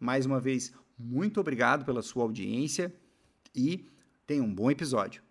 mais 0.00 0.26
uma 0.26 0.40
vez, 0.40 0.72
muito 0.98 1.40
obrigado 1.40 1.84
pela 1.84 2.02
sua 2.02 2.24
audiência 2.24 2.92
e 3.54 3.88
tenha 4.26 4.42
um 4.42 4.52
bom 4.52 4.70
episódio. 4.70 5.22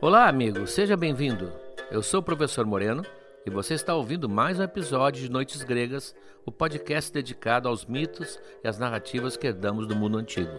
Olá, 0.00 0.28
amigo, 0.28 0.66
seja 0.66 0.96
bem-vindo. 0.96 1.52
Eu 1.90 2.02
sou 2.02 2.20
o 2.20 2.22
professor 2.22 2.64
Moreno 2.64 3.04
e 3.44 3.50
você 3.50 3.74
está 3.74 3.94
ouvindo 3.94 4.28
mais 4.28 4.60
um 4.60 4.62
episódio 4.62 5.22
de 5.22 5.30
Noites 5.30 5.62
Gregas, 5.62 6.14
o 6.46 6.52
podcast 6.52 7.12
dedicado 7.12 7.68
aos 7.68 7.84
mitos 7.84 8.38
e 8.62 8.68
às 8.68 8.78
narrativas 8.78 9.36
que 9.36 9.46
herdamos 9.46 9.86
do 9.86 9.96
mundo 9.96 10.18
antigo. 10.18 10.52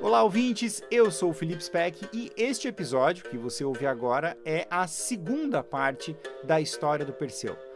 Olá, 0.00 0.22
ouvintes! 0.22 0.82
Eu 0.90 1.10
sou 1.10 1.30
o 1.30 1.34
Felipe 1.34 1.62
Speck 1.62 2.08
e 2.14 2.32
este 2.34 2.66
episódio 2.66 3.28
que 3.28 3.36
você 3.36 3.62
ouve 3.62 3.86
agora 3.86 4.38
é 4.44 4.66
a 4.70 4.86
segunda 4.86 5.62
parte 5.62 6.16
da 6.42 6.58
história 6.60 7.04
do 7.04 7.12
Perseu. 7.12 7.69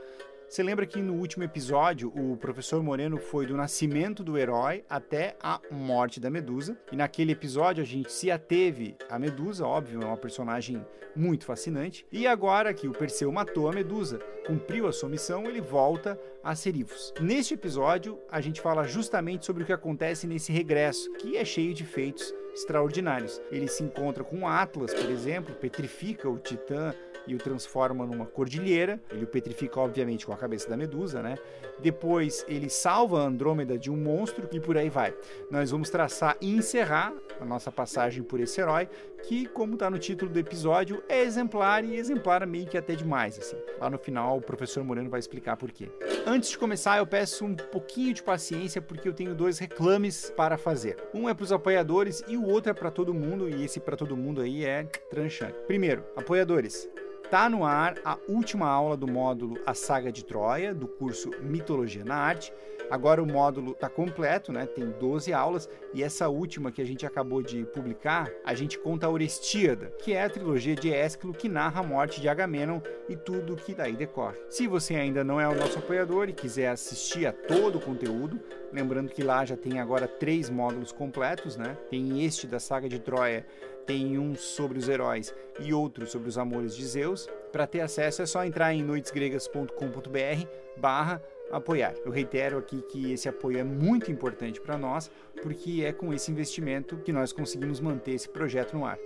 Você 0.55 0.63
lembra 0.63 0.87
que 0.87 1.03
no 1.03 1.15
último 1.15 1.43
episódio 1.43 2.13
o 2.15 2.37
professor 2.37 2.81
Moreno 2.81 3.19
foi 3.19 3.45
do 3.45 3.57
nascimento 3.57 4.23
do 4.23 4.39
herói 4.39 4.85
até 4.89 5.35
a 5.43 5.61
morte 5.69 6.21
da 6.21 6.31
Medusa. 6.31 6.79
E 6.93 6.97
naquele 6.97 7.33
episódio 7.33 7.83
a 7.83 7.85
gente 7.85 8.13
se 8.13 8.31
ateve 8.31 8.97
a 9.11 9.19
Medusa, 9.19 9.67
óbvio, 9.67 10.01
é 10.01 10.07
uma 10.07 10.17
personagem 10.17 10.81
muito 11.17 11.45
fascinante. 11.45 12.07
E 12.13 12.25
agora 12.25 12.73
que 12.73 12.87
o 12.87 12.93
Perseu 12.93 13.33
matou 13.33 13.69
a 13.69 13.73
Medusa, 13.73 14.21
cumpriu 14.47 14.87
a 14.87 14.93
sua 14.93 15.09
missão, 15.09 15.45
ele 15.45 15.61
volta 15.61 16.17
a 16.41 16.55
Serifos. 16.55 17.13
Neste 17.21 17.55
episódio 17.55 18.17
a 18.31 18.41
gente 18.41 18.61
fala 18.61 18.85
justamente 18.85 19.45
sobre 19.45 19.65
o 19.65 19.67
que 19.67 19.73
acontece 19.73 20.25
nesse 20.25 20.53
regresso, 20.53 21.13
que 21.15 21.37
é 21.37 21.45
cheio 21.45 21.75
de 21.75 21.85
feitos 21.85 22.33
extraordinários. 22.55 23.43
Ele 23.51 23.67
se 23.67 23.83
encontra 23.83 24.23
com 24.23 24.47
Atlas, 24.47 24.95
por 24.95 25.11
exemplo, 25.11 25.53
petrifica 25.57 26.29
o 26.29 26.39
Titã 26.39 26.95
e 27.27 27.35
o 27.35 27.39
transforma 27.39 28.07
numa 28.07 28.27
cordilheira. 28.27 29.01
Ele 29.11 29.25
o 29.25 29.27
petrifica, 29.27 29.81
obviamente, 29.81 30.27
com 30.27 30.33
a 30.33 30.37
cabeça 30.37 30.69
da 30.69 30.77
Medusa, 30.77 31.23
né? 31.23 31.37
Depois 31.81 32.45
ele 32.49 32.69
salva 32.69 33.21
a 33.21 33.27
Andrômeda 33.27 33.79
de 33.79 33.91
um 33.91 33.97
monstro 33.97 34.49
e 34.53 34.61
por 34.61 34.77
aí 34.77 34.89
vai. 34.89 35.15
Nós 35.51 35.71
vamos 35.71 35.91
traçar 35.91 36.37
e 36.41 36.55
encerrar 36.55 37.13
a 37.41 37.45
nossa 37.45 37.71
passagem 37.71 38.23
por 38.23 38.41
esse 38.41 38.61
herói, 38.61 38.89
que, 39.23 39.47
como 39.47 39.75
está 39.75 39.91
no 39.91 39.99
título 39.99 40.31
do 40.31 40.39
episódio, 40.39 41.03
é 41.09 41.23
exemplar 41.23 41.85
e 41.85 41.97
exemplar 41.97 42.47
meio 42.47 42.67
que 42.67 42.77
até 42.77 42.95
demais. 42.95 43.39
Assim. 43.39 43.57
Lá 43.81 43.89
no 43.89 43.99
final, 43.99 44.37
o 44.37 44.41
professor 44.41 44.85
Moreno 44.85 45.09
vai 45.09 45.19
explicar 45.19 45.57
por 45.57 45.73
quê. 45.73 45.91
Antes 46.27 46.51
de 46.51 46.59
começar, 46.59 46.99
eu 46.99 47.07
peço 47.07 47.45
um 47.45 47.55
pouquinho 47.55 48.13
de 48.13 48.23
paciência 48.23 48.83
porque 48.83 49.09
eu 49.09 49.15
tenho 49.15 49.35
dois 49.35 49.59
reclames 49.59 50.31
para 50.31 50.57
fazer. 50.59 50.97
Um 51.15 51.29
é 51.29 51.35
para 51.35 51.45
os 51.45 51.53
apoiadores 51.53 52.23
e 52.29 52.37
o 52.37 52.47
outro 52.47 52.71
é 52.71 52.75
para 52.75 52.91
todo 52.91 53.15
mundo, 53.15 53.49
e 53.49 53.65
esse 53.65 53.81
para 53.81 53.97
todo 53.97 54.17
mundo 54.17 54.41
aí 54.41 54.65
é 54.65 54.85
tranchante. 55.11 55.59
Primeiro, 55.67 56.05
apoiadores, 56.17 56.89
Está 57.35 57.51
no 57.51 57.65
ar 57.65 57.97
a 58.05 58.17
última 58.29 58.69
aula 58.69 58.97
do 58.97 59.09
módulo 59.09 59.59
A 59.67 59.75
Saga 59.75 60.13
de 60.13 60.25
Troia, 60.25 60.73
do 60.73 60.87
curso 60.87 61.33
Mitologia 61.43 62.05
na 62.05 62.15
Arte. 62.15 62.53
Agora 62.89 63.21
o 63.21 63.27
módulo 63.27 63.73
está 63.73 63.89
completo, 63.89 64.53
né? 64.53 64.67
tem 64.67 64.89
12 65.01 65.33
aulas, 65.33 65.69
e 65.93 66.05
essa 66.05 66.29
última 66.29 66.71
que 66.71 66.81
a 66.81 66.85
gente 66.85 67.05
acabou 67.05 67.43
de 67.43 67.65
publicar, 67.65 68.31
a 68.45 68.55
gente 68.55 68.79
conta 68.79 69.09
a 69.09 69.11
Orestíada, 69.11 69.93
que 69.99 70.13
é 70.13 70.23
a 70.23 70.31
trilogia 70.31 70.77
de 70.77 70.93
Ésquilo 70.93 71.35
que 71.35 71.49
narra 71.49 71.81
a 71.81 71.83
morte 71.83 72.21
de 72.21 72.29
Agamenon 72.29 72.81
e 73.09 73.17
tudo 73.17 73.57
que 73.57 73.75
daí 73.75 73.97
decorre. 73.97 74.39
Se 74.49 74.69
você 74.69 74.95
ainda 74.95 75.25
não 75.25 75.41
é 75.41 75.49
o 75.49 75.57
nosso 75.57 75.81
apoiador 75.81 76.29
e 76.29 76.33
quiser 76.33 76.69
assistir 76.69 77.27
a 77.27 77.33
todo 77.33 77.79
o 77.79 77.81
conteúdo, 77.81 78.39
lembrando 78.75 79.09
que 79.09 79.23
lá 79.23 79.45
já 79.45 79.57
tem 79.57 79.79
agora 79.79 80.07
três 80.07 80.51
módulos 80.51 80.93
completos, 80.93 81.57
né? 81.57 81.79
Tem 81.89 82.25
este 82.25 82.47
da 82.47 82.59
Saga 82.59 82.89
de 82.89 82.99
Troia 82.99 83.47
tem 83.87 84.19
um 84.19 84.35
sobre 84.35 84.79
os 84.79 84.89
heróis 84.89 85.35
e 85.61 85.73
outro 85.73 86.07
sobre 86.07 86.29
os 86.29 86.39
amores 86.39 86.75
de 86.75 86.85
Zeus. 86.87 87.29
Para 87.53 87.67
ter 87.67 87.81
acesso 87.81 88.23
é 88.23 88.27
só 88.27 88.45
entrar 88.45 88.73
em 88.75 88.83
noitesgregas.com.br 88.83 90.47
barra 90.77 91.23
apoiar. 91.51 91.95
Eu 92.05 92.11
reitero 92.11 92.59
aqui 92.59 92.83
que 92.83 93.13
esse 93.13 93.29
apoio 93.29 93.59
é 93.59 93.65
muito 93.65 94.11
importante 94.11 94.61
para 94.61 94.77
nós, 94.77 95.11
porque 95.43 95.85
é 95.85 95.93
com 95.93 96.13
esse 96.13 96.31
investimento 96.31 96.97
que 96.97 97.13
nós 97.13 97.33
conseguimos 97.33 97.81
manter 97.81 98.13
esse 98.13 98.29
projeto 98.29 98.77
no 98.77 98.85
ar. 98.85 98.99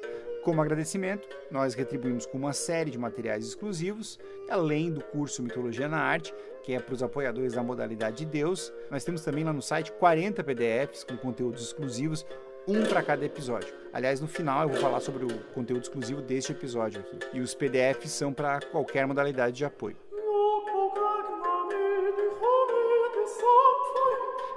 Como 0.43 0.62
agradecimento, 0.62 1.28
nós 1.50 1.75
retribuímos 1.75 2.25
com 2.25 2.38
uma 2.38 2.53
série 2.53 2.91
de 2.91 2.99
materiais 2.99 3.44
exclusivos, 3.47 4.19
além 4.49 4.91
do 4.91 5.03
curso 5.03 5.43
Mitologia 5.43 5.88
na 5.88 5.99
Arte, 5.99 6.34
que 6.62 6.72
é 6.72 6.81
para 6.81 6.94
os 6.94 7.03
apoiadores 7.03 7.54
da 7.54 7.62
modalidade 7.62 8.19
de 8.19 8.26
Deus. 8.26 8.72
Nós 8.91 9.04
temos 9.04 9.22
também 9.22 9.44
lá 9.44 9.53
no 9.53 9.60
site 9.60 9.93
40 9.93 10.43
PDFs 10.44 11.04
com 11.04 11.16
conteúdos 11.16 11.62
exclusivos, 11.62 12.25
um 12.66 12.84
para 12.84 13.03
cada 13.03 13.25
episódio. 13.25 13.75
Aliás, 13.93 14.21
no 14.21 14.28
final 14.28 14.62
eu 14.62 14.69
vou 14.69 14.78
falar 14.78 15.01
sobre 15.01 15.24
o 15.24 15.39
conteúdo 15.54 15.83
exclusivo 15.83 16.22
deste 16.22 16.53
episódio 16.53 17.01
aqui. 17.01 17.18
E 17.33 17.41
os 17.41 17.54
PDFs 17.54 18.12
são 18.12 18.33
para 18.33 18.60
qualquer 18.60 19.07
modalidade 19.07 19.57
de 19.57 19.65
apoio. 19.65 19.97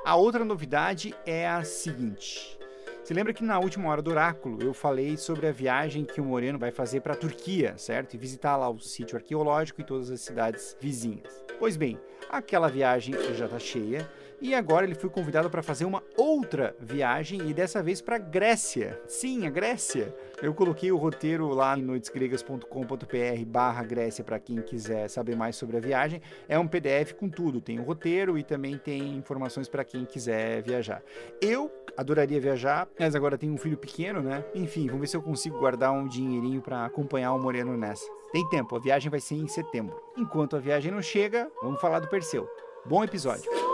A 0.04 0.16
outra 0.16 0.44
novidade 0.44 1.16
é 1.26 1.48
a 1.48 1.64
seguinte. 1.64 2.61
Você 3.04 3.16
lembra 3.16 3.34
que 3.34 3.44
na 3.44 3.58
última 3.58 3.90
hora 3.90 4.02
do 4.02 4.12
oráculo 4.12 4.62
eu 4.62 4.76
falei 4.76 5.18
sobre 5.18 5.48
a 5.48 5.52
viagem 5.52 6.06
que 6.06 6.22
o 6.22 6.24
Moreno 6.24 6.60
vai 6.60 6.70
fazer 6.70 7.02
para 7.02 7.14
a 7.14 7.18
Turquia, 7.18 7.74
certo? 7.76 8.14
E 8.14 8.18
visitar 8.18 8.56
lá 8.56 8.70
o 8.70 8.80
sítio 8.80 9.18
arqueológico 9.18 9.82
e 9.82 9.84
todas 9.84 10.12
as 10.12 10.22
cidades 10.22 10.78
vizinhas. 10.80 11.44
Pois 11.58 11.76
bem, 11.76 12.00
aquela 12.30 12.70
viagem 12.70 13.16
já 13.36 13.46
está 13.46 13.58
cheia 13.58 14.08
E 14.42 14.56
agora 14.56 14.88
ele 14.88 14.96
foi 14.96 15.10
convidado 15.10 15.52
para 15.52 15.62
fazer 15.62 15.86
uma 15.86 16.02
outra 16.18 16.76
viagem 16.80 17.48
e 17.48 17.54
dessa 17.54 17.84
vez 17.84 18.02
para 18.02 18.18
Grécia. 18.18 19.00
Sim, 19.08 19.46
a 19.46 19.52
Grécia. 19.52 20.12
Eu 20.42 20.56
coloquei 20.56 20.92
o 20.92 20.98
roteiro 20.98 21.50
lá 21.50 21.78
em 21.78 21.84
noitesgregas.com.br/barra 21.84 23.84
Grécia 23.84 24.24
para 24.24 24.40
quem 24.40 24.60
quiser 24.60 25.08
saber 25.10 25.36
mais 25.36 25.56
sobre 25.56 25.78
a 25.78 25.80
viagem. 25.80 26.20
É 26.50 26.58
um 26.58 26.68
PDF 26.68 27.14
com 27.14 27.30
tudo, 27.30 27.62
tem 27.62 27.80
o 27.80 27.84
roteiro 27.84 28.36
e 28.36 28.44
também 28.44 28.80
tem 28.80 29.16
informações 29.16 29.70
para 29.70 29.84
quem 29.84 30.06
quiser 30.06 30.64
viajar. 30.64 31.04
Eu 31.40 31.72
adoraria 31.96 32.42
viajar, 32.42 32.88
mas 33.00 33.14
agora 33.14 33.38
tenho 33.38 33.54
um 33.54 33.58
filho 33.58 33.78
pequeno, 33.78 34.24
né? 34.24 34.44
Enfim, 34.56 34.88
vamos 34.88 35.02
ver 35.02 35.08
se 35.08 35.16
eu 35.16 35.22
consigo 35.22 35.60
guardar 35.60 35.92
um 35.92 36.08
dinheirinho 36.08 36.62
para 36.62 36.84
acompanhar 36.84 37.32
o 37.34 37.40
Moreno 37.40 37.78
nessa. 37.78 38.10
Tem 38.32 38.50
tempo, 38.50 38.76
a 38.76 38.80
viagem 38.80 39.12
vai 39.12 39.20
ser 39.20 39.36
em 39.36 39.48
setembro. 39.48 40.02
Enquanto 40.18 40.56
a 40.56 40.60
viagem 40.60 40.92
não 40.92 41.04
chega, 41.04 41.48
vamos 41.62 41.80
falar 41.80 42.00
do 42.00 42.08
Perseu. 42.08 42.50
Bom 42.86 43.04
episódio. 43.04 43.71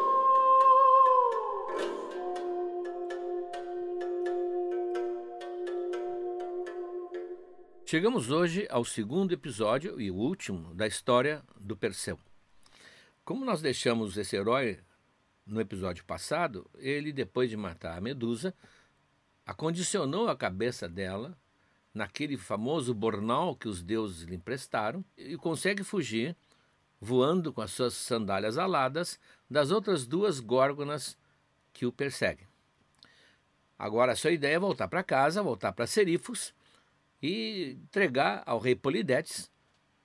Chegamos 7.90 8.30
hoje 8.30 8.68
ao 8.70 8.84
segundo 8.84 9.32
episódio 9.32 9.98
e 10.02 10.12
último 10.12 10.74
da 10.74 10.86
história 10.86 11.42
do 11.58 11.74
Perseu. 11.74 12.20
Como 13.24 13.46
nós 13.46 13.62
deixamos 13.62 14.18
esse 14.18 14.36
herói 14.36 14.82
no 15.46 15.62
episódio 15.62 16.04
passado, 16.04 16.70
ele, 16.80 17.14
depois 17.14 17.50
de 17.50 17.56
matar 17.56 17.98
a 17.98 18.02
Medusa, 18.02 18.54
acondicionou 19.46 20.28
a 20.28 20.36
cabeça 20.36 20.90
dela 20.90 21.38
naquele 21.94 22.36
famoso 22.36 22.94
bornal 22.94 23.56
que 23.56 23.70
os 23.70 23.82
deuses 23.82 24.24
lhe 24.24 24.36
emprestaram 24.36 25.02
e 25.18 25.38
consegue 25.38 25.82
fugir, 25.82 26.36
voando 27.00 27.54
com 27.54 27.62
as 27.62 27.72
suas 27.72 27.94
sandálias 27.94 28.58
aladas, 28.58 29.18
das 29.50 29.72
outras 29.72 30.06
duas 30.06 30.42
górgonas 30.42 31.18
que 31.72 31.86
o 31.86 31.92
perseguem. 31.94 32.50
Agora, 33.80 34.12
a 34.12 34.16
sua 34.18 34.32
ideia 34.32 34.56
é 34.56 34.60
voltar 34.60 34.90
para 34.90 35.04
casa, 35.04 35.42
voltar 35.42 35.72
para 35.72 35.88
Serifos 35.88 36.54
e 37.22 37.78
entregar 37.84 38.44
ao 38.46 38.60
rei 38.60 38.76
Polidetes 38.76 39.52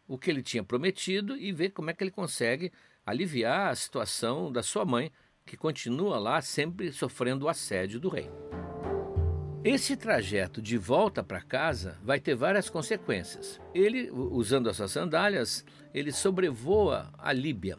o 0.07 0.19
que 0.19 0.31
ele 0.31 0.43
tinha 0.43 0.63
prometido 0.63 1.37
e 1.37 1.53
ver 1.53 1.71
como 1.71 1.91
é 1.91 1.95
que 1.95 2.03
ele 2.03 2.11
consegue 2.11 2.73
aliviar 3.05 3.71
a 3.71 3.75
situação 3.75 4.51
da 4.51 4.63
sua 4.63 4.85
mãe, 4.85 5.11
que 5.45 5.57
continua 5.57 6.19
lá 6.19 6.41
sempre 6.41 6.93
sofrendo 6.93 7.47
o 7.47 7.49
assédio 7.49 7.99
do 7.99 8.09
rei. 8.09 8.31
Esse 9.65 9.97
trajeto 9.97 10.61
de 10.61 10.77
volta 10.77 11.23
para 11.23 11.41
casa 11.41 11.97
vai 12.03 12.19
ter 12.19 12.35
várias 12.35 12.69
consequências. 12.69 13.61
Ele, 13.73 14.11
usando 14.11 14.69
as 14.69 14.77
suas 14.77 14.91
sandálias, 14.91 15.65
ele 15.95 16.11
sobrevoa 16.11 17.13
a 17.17 17.33
Líbia. 17.33 17.79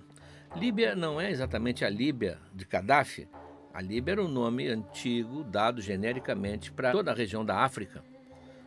Líbia 0.56 0.96
não 0.96 1.20
é 1.20 1.30
exatamente 1.30 1.84
a 1.84 1.90
Líbia 1.90 2.40
de 2.54 2.66
Gaddafi. 2.66 3.28
A 3.74 3.82
Líbia 3.82 4.14
era 4.14 4.24
um 4.24 4.30
nome 4.30 4.68
antigo 4.68 5.44
dado 5.44 5.82
genericamente 5.82 6.72
para 6.72 6.92
toda 6.92 7.12
a 7.12 7.16
região 7.16 7.44
da 7.44 7.58
África. 7.58 8.04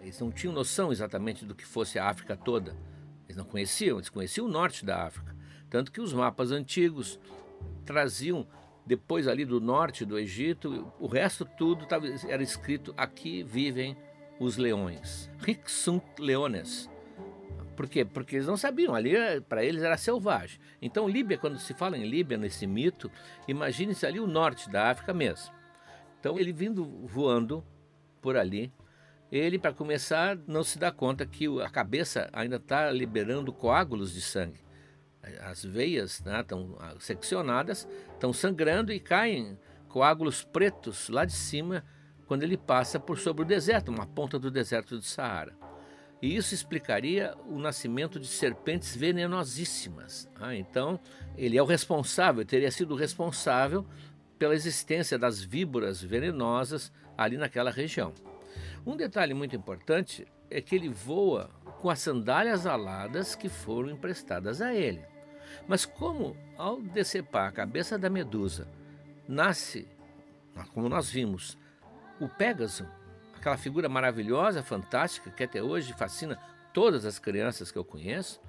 Eles 0.06 0.20
não 0.20 0.30
tinham 0.30 0.54
noção 0.54 0.92
exatamente 0.92 1.44
do 1.44 1.52
que 1.52 1.66
fosse 1.66 1.98
a 1.98 2.08
África 2.08 2.36
toda. 2.36 2.76
Eles 3.24 3.36
não 3.36 3.44
conheciam, 3.44 3.98
eles 3.98 4.08
conheciam 4.08 4.46
o 4.46 4.48
norte 4.48 4.84
da 4.84 5.04
África. 5.04 5.34
Tanto 5.68 5.90
que 5.90 6.00
os 6.00 6.12
mapas 6.12 6.52
antigos 6.52 7.18
traziam, 7.84 8.46
depois 8.86 9.26
ali 9.26 9.44
do 9.44 9.60
norte 9.60 10.04
do 10.04 10.16
Egito, 10.16 10.92
o 11.00 11.08
resto 11.08 11.44
tudo 11.44 11.86
tava, 11.86 12.06
era 12.28 12.40
escrito: 12.40 12.94
aqui 12.96 13.42
vivem 13.42 13.96
os 14.38 14.56
leões. 14.56 15.28
Hic 15.44 15.68
sunt 15.68 16.04
leones. 16.20 16.88
Por 17.74 17.88
quê? 17.88 18.04
Porque 18.04 18.36
eles 18.36 18.46
não 18.46 18.56
sabiam, 18.56 18.94
ali 18.94 19.12
para 19.48 19.64
eles 19.64 19.82
era 19.82 19.96
selvagem. 19.96 20.60
Então, 20.80 21.08
Líbia, 21.08 21.36
quando 21.36 21.58
se 21.58 21.74
fala 21.74 21.98
em 21.98 22.08
Líbia, 22.08 22.38
nesse 22.38 22.64
mito, 22.64 23.10
imagine-se 23.48 24.06
ali 24.06 24.20
o 24.20 24.26
norte 24.26 24.70
da 24.70 24.88
África 24.88 25.12
mesmo. 25.12 25.52
Então, 26.20 26.38
ele 26.38 26.52
vindo 26.52 26.84
voando 27.06 27.62
por 28.22 28.36
ali, 28.36 28.72
ele, 29.31 29.58
para 29.58 29.73
começar, 29.73 30.38
não 30.46 30.62
se 30.62 30.78
dá 30.78 30.93
conta 30.93 31.26
que 31.26 31.46
a 31.61 31.69
cabeça 31.69 32.28
ainda 32.32 32.56
está 32.56 32.90
liberando 32.90 33.52
coágulos 33.52 34.12
de 34.12 34.20
sangue. 34.20 34.61
As 35.40 35.64
veias 35.64 36.20
estão 36.20 36.69
né, 36.69 36.94
seccionadas, 37.00 37.88
estão 38.12 38.32
sangrando 38.32 38.93
e 38.93 39.00
caem 39.00 39.58
coágulos 39.88 40.44
pretos 40.44 41.08
lá 41.08 41.25
de 41.25 41.32
cima 41.32 41.84
quando 42.26 42.44
ele 42.44 42.56
passa 42.56 43.00
por 43.00 43.19
sobre 43.19 43.43
o 43.43 43.46
deserto, 43.46 43.88
uma 43.88 44.06
ponta 44.06 44.38
do 44.38 44.50
deserto 44.50 44.96
do 44.96 45.02
Saara. 45.02 45.56
E 46.23 46.34
isso 46.34 46.55
explicaria 46.55 47.34
o 47.46 47.58
nascimento 47.58 48.19
de 48.19 48.26
serpentes 48.26 48.96
venenosíssimas. 48.96 50.28
Ah, 50.40 50.55
então, 50.55 50.99
ele 51.37 51.58
é 51.58 51.62
o 51.62 51.67
responsável, 51.67 52.44
teria 52.44 52.70
sido 52.70 52.94
o 52.94 52.96
responsável 52.96 53.84
pela 54.38 54.55
existência 54.55 55.19
das 55.19 55.43
víboras 55.43 56.02
venenosas 56.02 56.93
ali 57.17 57.37
naquela 57.37 57.70
região. 57.70 58.12
Um 58.86 58.96
detalhe 58.96 59.34
muito 59.34 59.56
importante 59.56 60.24
é 60.48 60.60
que 60.60 60.76
ele 60.76 60.88
voa 60.88 61.50
com 61.82 61.90
as 61.90 61.98
sandálias 61.98 62.66
aladas 62.66 63.34
que 63.34 63.48
foram 63.48 63.90
emprestadas 63.90 64.62
a 64.62 64.72
ele. 64.72 65.04
Mas 65.66 65.84
como 65.84 66.36
ao 66.56 66.80
decepar 66.80 67.48
a 67.48 67.52
cabeça 67.52 67.98
da 67.98 68.08
medusa 68.08 68.68
nasce, 69.26 69.88
como 70.72 70.88
nós 70.88 71.10
vimos, 71.10 71.58
o 72.20 72.28
Pégaso, 72.28 72.86
aquela 73.34 73.56
figura 73.56 73.88
maravilhosa, 73.88 74.62
fantástica, 74.62 75.32
que 75.32 75.42
até 75.42 75.60
hoje 75.60 75.92
fascina 75.94 76.38
todas 76.72 77.04
as 77.04 77.18
crianças 77.18 77.72
que 77.72 77.78
eu 77.78 77.84
conheço, 77.84 78.40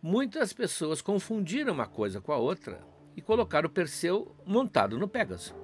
muitas 0.00 0.54
pessoas 0.54 1.02
confundiram 1.02 1.74
uma 1.74 1.86
coisa 1.86 2.22
com 2.22 2.32
a 2.32 2.38
outra 2.38 2.80
e 3.14 3.20
colocaram 3.20 3.68
o 3.68 3.72
Perseu 3.72 4.34
montado 4.46 4.98
no 4.98 5.06
Pégaso. 5.06 5.54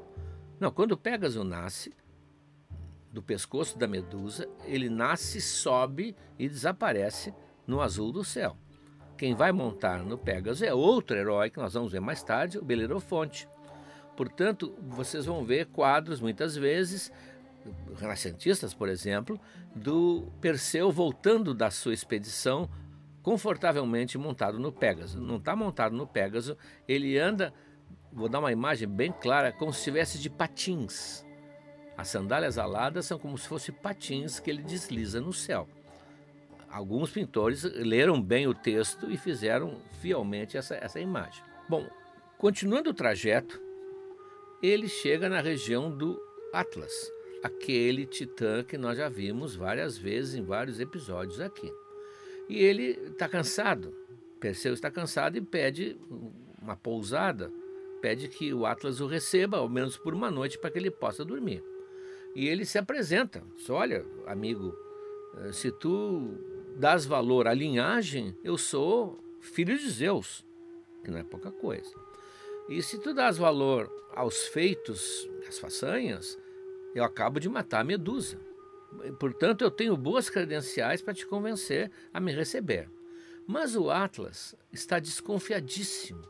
Não, 0.61 0.71
quando 0.71 0.93
o 0.93 0.99
Pégaso 0.99 1.43
nasce, 1.43 1.95
do 3.15 3.23
pescoço 3.23 3.79
da 3.79 3.87
medusa, 3.87 4.49
ele 4.65 4.91
nasce, 4.91 5.41
sobe 5.41 6.17
e 6.37 6.49
desaparece 6.49 7.33
no 7.65 7.81
azul 7.81 8.11
do 8.11 8.25
céu. 8.25 8.57
Quem 9.17 9.37
vai 9.37 9.53
montar 9.53 10.03
no 10.03 10.19
Pégaso 10.19 10.65
é 10.65 10.75
outro 10.75 11.17
herói 11.17 11.49
que 11.49 11.61
nós 11.61 11.73
vamos 11.75 11.93
ver 11.93 12.01
mais 12.01 12.25
tarde, 12.25 12.59
o 12.59 12.65
Belerofonte. 12.65 13.49
Portanto, 14.17 14.75
vocês 14.83 15.27
vão 15.27 15.45
ver 15.45 15.67
quadros 15.67 16.21
muitas 16.21 16.57
vezes, 16.57 17.13
renascentistas, 17.97 18.75
por 18.75 18.89
exemplo, 18.89 19.41
do 19.75 20.27
Perseu 20.41 20.91
voltando 20.91 21.55
da 21.55 21.71
sua 21.71 21.95
expedição 21.95 22.69
confortavelmente 23.23 24.19
montado 24.19 24.59
no 24.59 24.73
Pégaso. 24.73 25.21
Não 25.21 25.37
está 25.37 25.55
montado 25.55 25.97
no 25.97 26.07
Pégaso, 26.07 26.59
ele 26.87 27.17
anda, 27.17 27.55
vou 28.13 28.29
dar 28.29 28.41
uma 28.41 28.53
imagem 28.53 28.89
bem 28.89 29.13
clara, 29.13 29.53
como 29.53 29.73
se 29.73 29.79
estivesse 29.79 30.19
de 30.19 30.29
patins. 30.29 31.24
As 31.97 32.09
sandálias 32.09 32.59
aladas 32.59 33.07
são 33.07 33.19
como 33.19 33.39
se 33.39 33.47
fossem 33.47 33.75
patins 33.75 34.41
que 34.41 34.51
ele 34.51 34.63
desliza 34.63 35.21
no 35.21 35.33
céu. 35.33 35.69
Alguns 36.69 37.11
pintores 37.11 37.63
leram 37.63 38.21
bem 38.21 38.49
o 38.49 38.55
texto 38.55 39.11
e 39.11 39.17
fizeram 39.17 39.81
fielmente 40.01 40.57
essa, 40.57 40.75
essa 40.75 40.99
imagem. 40.99 41.43
Bom, 41.69 41.89
continuando 42.37 42.91
o 42.91 42.95
trajeto, 42.95 43.63
ele 44.61 44.89
chega 44.89 45.29
na 45.29 45.41
região 45.41 45.89
do 45.91 46.21
Atlas, 46.53 46.93
aquele 47.43 48.07
titã 48.07 48.65
que 48.65 48.77
nós 48.77 48.99
já 48.99 49.09
vimos 49.09 49.55
várias 49.55 49.97
vezes 49.97 50.35
em 50.35 50.43
vários 50.43 50.81
episódios 50.81 51.41
aqui. 51.41 51.73
E 52.49 52.59
ele 52.59 52.99
está 53.07 53.29
cansado, 53.29 53.95
Perseu 54.41 54.75
está 54.75 54.91
cansado 54.91 55.39
e 55.39 55.41
pede 55.41 55.97
uma 56.61 56.77
pousada, 56.77 57.53
pede 58.03 58.29
que 58.29 58.53
o 58.53 58.67
Atlas 58.67 59.01
o 59.01 59.07
receba, 59.07 59.59
ao 59.59 59.69
menos 59.69 59.97
por 59.97 60.13
uma 60.13 60.31
noite, 60.31 60.59
para 60.59 60.71
que 60.71 60.79
ele 60.79 60.91
possa 60.91 61.25
dormir. 61.25 61.63
E 62.35 62.49
ele 62.49 62.65
se 62.65 62.79
apresenta. 62.79 63.43
Diz, 63.57 63.71
olha, 63.71 64.05
amigo, 64.27 64.77
eh, 65.39 65.53
se 65.53 65.71
tu 65.71 66.37
dás 66.77 67.07
valor 67.07 67.47
à 67.47 67.55
linhagem, 67.55 68.37
eu 68.43 68.59
sou 68.59 69.19
filho 69.41 69.79
de 69.79 69.89
Zeus, 69.89 70.45
que 71.05 71.11
não 71.11 71.19
é 71.19 71.25
pouca 71.25 71.51
coisa. 71.51 71.95
E 72.69 72.83
se 72.83 72.99
tu 72.99 73.15
dás 73.15 73.37
valor 73.37 73.91
aos 74.15 74.47
feitos, 74.49 75.29
às 75.47 75.59
façanhas, 75.59 76.39
eu 76.95 77.05
acabo 77.05 77.39
de 77.39 77.49
matar 77.49 77.81
a 77.81 77.85
Medusa. 77.85 78.39
Portanto, 79.19 79.63
eu 79.63 79.71
tenho 79.71 79.97
boas 79.97 80.31
credenciais 80.31 81.03
para 81.03 81.15
te 81.15 81.27
convencer 81.27 81.91
a 82.13 82.21
me 82.21 82.33
receber. 82.33 82.89
Mas 83.47 83.77
o 83.77 83.91
Atlas 83.91 84.55
está 84.73 84.99
desconfiadíssimo 84.99 86.23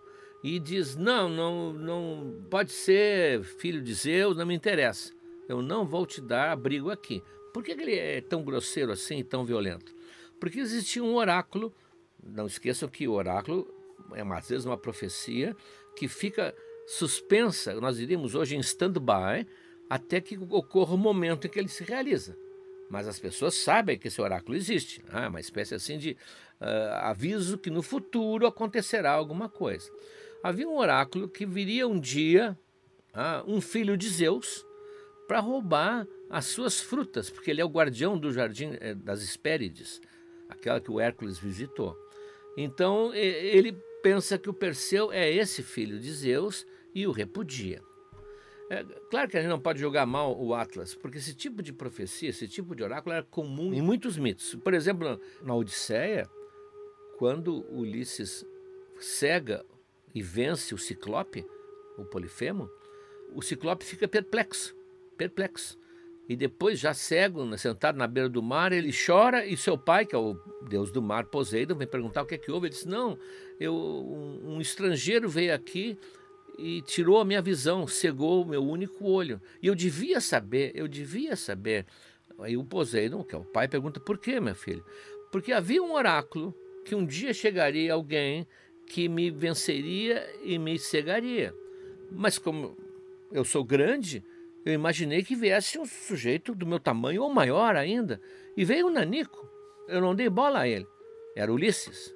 e 0.43 0.59
diz: 0.59 0.97
não, 0.97 1.29
não, 1.29 1.73
não 1.73 2.47
pode 2.51 2.73
ser 2.73 3.45
filho 3.45 3.81
de 3.81 3.95
Zeus, 3.95 4.37
não 4.37 4.47
me 4.47 4.55
interessa. 4.55 5.13
Eu 5.49 5.63
não 5.63 5.85
vou 5.85 6.07
te 6.07 6.21
dar 6.21 6.53
abrigo 6.53 6.91
aqui. 6.91 7.23
Por 7.53 7.63
que 7.63 7.73
ele 7.73 7.95
é 7.95 8.21
tão 8.21 8.43
grosseiro 8.43 8.93
assim 8.93 9.23
tão 9.23 9.45
violento? 9.45 9.95
Porque 10.41 10.59
existia 10.59 11.03
um 11.03 11.15
oráculo, 11.15 11.73
não 12.23 12.47
esqueçam 12.47 12.89
que 12.89 13.07
o 13.07 13.13
oráculo 13.13 13.73
é 14.13 14.23
às 14.23 14.49
vezes 14.49 14.65
uma 14.65 14.77
profecia 14.77 15.57
que 15.97 16.09
fica 16.09 16.55
suspensa, 16.87 17.75
nós 17.81 17.97
diríamos 17.97 18.35
hoje 18.35 18.57
em 18.57 18.61
stand-by, 18.61 19.47
até 19.89 20.21
que 20.21 20.37
ocorra 20.37 20.95
o 20.95 20.99
momento 20.99 21.47
em 21.47 21.51
que 21.51 21.59
ele 21.59 21.69
se 21.69 21.85
realiza. 21.85 22.37
Mas 22.91 23.09
as 23.09 23.19
pessoas 23.19 23.55
sabem 23.55 23.99
que 23.99 24.09
esse 24.09 24.21
oráculo 24.21 24.57
existe, 24.57 25.03
né? 25.05 25.25
é 25.25 25.29
uma 25.29 25.41
espécie 25.41 25.75
assim 25.75 25.97
de 25.97 26.17
uh, 26.61 26.95
aviso 27.03 27.57
que 27.57 27.71
no 27.71 27.83
futuro 27.83 28.47
acontecerá 28.47 29.13
alguma 29.13 29.49
coisa. 29.49 29.91
Havia 30.43 30.69
um 30.69 30.77
oráculo 30.77 31.29
que 31.29 31.47
viria 31.47 31.89
um 31.89 31.99
dia 31.99 32.59
ah, 33.15 33.43
um 33.47 33.61
filho 33.61 33.97
de 33.97 34.09
Zeus 34.09 34.67
para 35.27 35.41
roubar 35.41 36.07
as 36.29 36.47
suas 36.47 36.81
frutas, 36.81 37.31
porque 37.31 37.51
ele 37.51 37.61
é 37.61 37.65
o 37.65 37.69
guardião 37.69 38.19
do 38.19 38.33
jardim 38.33 38.77
eh, 38.81 38.95
das 38.95 39.23
Hespérides, 39.23 40.01
aquela 40.49 40.81
que 40.81 40.91
o 40.91 41.01
Hércules 41.01 41.39
visitou. 41.39 41.97
Então 42.57 43.13
ele 43.15 43.73
pensa 44.03 44.39
que 44.39 44.51
o 44.51 44.55
Perseu 44.55 45.11
é 45.11 45.31
esse 45.31 45.63
filho 45.63 45.99
de 45.99 46.13
Zeus 46.13 46.67
e 46.95 47.07
o 47.07 47.11
repudia. 47.13 47.83
É, 48.71 48.83
claro 49.11 49.29
que 49.29 49.37
a 49.37 49.41
gente 49.41 49.51
não 49.51 49.61
pode 49.61 49.79
jogar 49.79 50.07
mal 50.07 50.39
o 50.41 50.55
Atlas, 50.55 50.95
porque 50.95 51.19
esse 51.19 51.35
tipo 51.35 51.63
de 51.63 51.73
profecia, 51.73 52.31
esse 52.31 52.49
tipo 52.49 52.75
de 52.75 52.83
oráculo 52.83 53.15
era 53.15 53.25
comum 53.25 53.75
em 53.75 53.83
muitos 53.83 54.17
mitos. 54.17 54.55
Por 54.57 54.73
exemplo, 54.73 55.21
na 55.43 55.55
Odisseia, 55.55 56.29
quando 57.19 57.65
Ulisses 57.71 58.45
cega 58.99 59.65
e 60.15 60.23
vence 60.23 60.75
o 60.75 60.79
Ciclope, 60.79 61.47
o 61.99 62.05
Polifemo, 62.05 62.71
o 63.35 63.43
Ciclope 63.43 63.85
fica 63.85 64.09
perplexo, 64.09 64.75
perplexo. 65.17 65.79
E 66.29 66.35
depois, 66.35 66.79
já 66.79 66.95
cego, 66.95 67.45
né, 67.45 67.57
sentado 67.57 67.99
na 67.99 68.07
beira 68.07 68.29
do 68.29 68.43
mar, 68.43 68.73
ele 68.73 68.91
chora 68.93 69.45
e 69.45 69.57
seu 69.57 69.77
pai, 69.77 70.07
que 70.07 70.15
é 70.15 70.19
o 70.19 70.35
deus 70.69 70.91
do 70.91 71.03
mar, 71.03 71.27
Poseidon, 71.27 71.75
vem 71.75 71.87
perguntar 71.87 72.23
o 72.23 72.27
que 72.27 72.35
é 72.35 72.39
que 72.39 72.51
houve. 72.51 72.69
Ele 72.69 72.75
diz: 72.75 72.87
Não, 72.87 73.19
eu, 73.61 73.75
um, 73.75 74.55
um 74.55 74.61
estrangeiro 74.61 75.29
veio 75.29 75.55
aqui 75.55 75.99
e 76.59 76.81
tirou 76.83 77.21
a 77.21 77.25
minha 77.25 77.43
visão, 77.43 77.87
cegou 77.87 78.43
o 78.43 78.49
meu 78.49 78.65
único 78.65 79.05
olho. 79.05 79.41
E 79.63 79.67
eu 79.67 79.75
devia 79.75 80.21
saber, 80.21 80.73
eu 80.75 80.89
devia 80.89 81.37
saber. 81.37 81.85
Aí 82.39 82.57
o 82.57 82.65
Poseidon, 82.65 83.23
que 83.23 83.35
é 83.35 83.39
o 83.39 83.45
pai, 83.45 83.69
pergunta: 83.69 84.01
Por 84.01 84.17
quê, 84.17 84.41
meu 84.41 84.55
filho? 84.55 84.85
Porque 85.31 85.53
havia 85.53 85.83
um 85.83 85.93
oráculo 85.93 86.55
que 86.87 86.95
um 86.95 87.05
dia 87.05 87.35
chegaria 87.35 87.93
alguém 87.93 88.47
que 88.87 89.09
me 89.09 89.31
venceria 89.31 90.27
e 90.43 90.59
me 90.59 90.79
cegaria. 90.79 91.55
Mas 92.11 92.39
como 92.39 92.77
eu 93.33 93.45
sou 93.45 93.65
grande, 93.65 94.23
eu 94.65 94.73
imaginei 94.73 95.23
que 95.23 95.37
viesse 95.37 95.79
um 95.79 95.85
sujeito 95.85 96.55
do 96.55 96.67
meu 96.67 96.81
tamanho 96.81 97.23
ou 97.23 97.33
maior 97.33 97.77
ainda. 97.77 98.21
E 98.57 98.65
veio 98.65 98.87
um 98.87 98.91
nanico. 98.91 99.49
Eu 99.87 100.01
não 100.01 100.15
dei 100.15 100.29
bola 100.31 100.61
a 100.61 100.69
ele. 100.69 100.87
Era 101.37 101.53
Ulisses. 101.53 102.15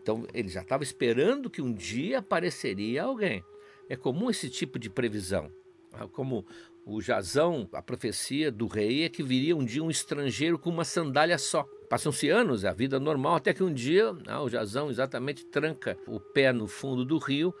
Então 0.00 0.26
ele 0.32 0.48
já 0.48 0.62
estava 0.62 0.84
esperando 0.84 1.50
que 1.50 1.60
um 1.60 1.72
dia 1.72 2.18
apareceria 2.18 3.02
alguém. 3.02 3.44
É 3.88 3.96
comum 3.96 4.30
esse 4.30 4.48
tipo 4.48 4.78
de 4.78 4.88
previsão. 4.88 5.50
Ah, 5.92 6.06
como 6.06 6.46
o 6.86 7.00
Jazão, 7.00 7.68
a 7.72 7.82
profecia 7.82 8.52
do 8.52 8.66
rei 8.66 9.04
é 9.04 9.08
que 9.08 9.22
viria 9.22 9.56
um 9.56 9.64
dia 9.64 9.82
um 9.82 9.90
estrangeiro 9.90 10.58
com 10.58 10.70
uma 10.70 10.84
sandália 10.84 11.38
só. 11.38 11.64
Passam-se 11.88 12.28
anos, 12.28 12.64
a 12.64 12.72
vida 12.72 13.00
normal, 13.00 13.36
até 13.36 13.52
que 13.52 13.64
um 13.64 13.72
dia 13.72 14.16
ah, 14.26 14.42
o 14.42 14.48
Jazão 14.48 14.90
exatamente 14.90 15.44
tranca 15.46 15.98
o 16.06 16.20
pé 16.20 16.52
no 16.52 16.68
fundo 16.68 17.04
do 17.04 17.18
rio 17.18 17.52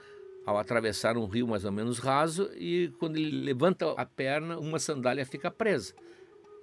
ao 0.48 0.56
atravessar 0.56 1.18
um 1.18 1.26
rio 1.26 1.46
mais 1.46 1.66
ou 1.66 1.70
menos 1.70 1.98
raso 1.98 2.50
e 2.54 2.90
quando 2.98 3.18
ele 3.18 3.44
levanta 3.44 3.92
a 3.92 4.06
perna, 4.06 4.58
uma 4.58 4.78
sandália 4.78 5.26
fica 5.26 5.50
presa. 5.50 5.92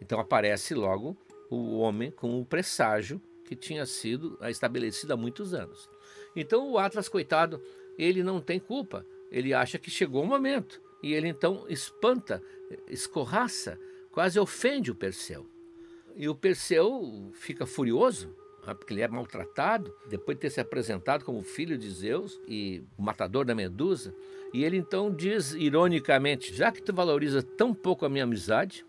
Então 0.02 0.20
aparece 0.20 0.74
logo 0.74 1.16
o 1.52 1.78
homem 1.78 2.10
com 2.10 2.42
o 2.42 2.44
presságio 2.44 3.22
que 3.44 3.56
tinha 3.56 3.86
sido 3.86 4.40
estabelecido 4.42 5.14
há 5.14 5.16
muitos 5.16 5.54
anos. 5.54 5.88
Então 6.36 6.72
o 6.72 6.80
Atlas, 6.80 7.08
coitado, 7.08 7.62
ele 7.96 8.24
não 8.24 8.42
tem 8.42 8.60
culpa. 8.60 9.06
Ele 9.32 9.54
acha 9.54 9.78
que 9.78 9.92
chegou 9.92 10.24
o 10.24 10.28
momento 10.28 10.82
e 11.04 11.14
ele 11.14 11.28
então 11.28 11.68
espanta, 11.70 12.42
escorraça, 12.88 13.80
quase 14.12 14.40
ofende 14.40 14.90
o 14.90 14.96
Perseu. 14.96 15.46
E 16.16 16.28
o 16.28 16.34
Perseu 16.34 17.30
fica 17.34 17.68
furioso 17.68 18.36
porque 18.74 18.94
ele 18.94 19.02
é 19.02 19.08
maltratado, 19.08 19.94
depois 20.10 20.38
de 20.38 20.42
ter 20.42 20.50
se 20.50 20.60
apresentado 20.60 21.24
como 21.24 21.44
filho 21.44 21.78
de 21.78 21.90
Zeus 21.90 22.40
e 22.48 22.84
o 22.98 23.02
matador 23.04 23.46
da 23.46 23.54
Medusa. 23.54 24.16
E 24.54 24.64
ele 24.64 24.78
então 24.78 25.14
diz 25.14 25.54
ironicamente: 25.54 26.54
Já 26.54 26.72
que 26.72 26.82
tu 26.82 26.94
valoriza 26.94 27.44
tão 27.44 27.74
pouco 27.74 28.06
a 28.06 28.10
minha 28.10 28.24
amizade, 28.24 28.86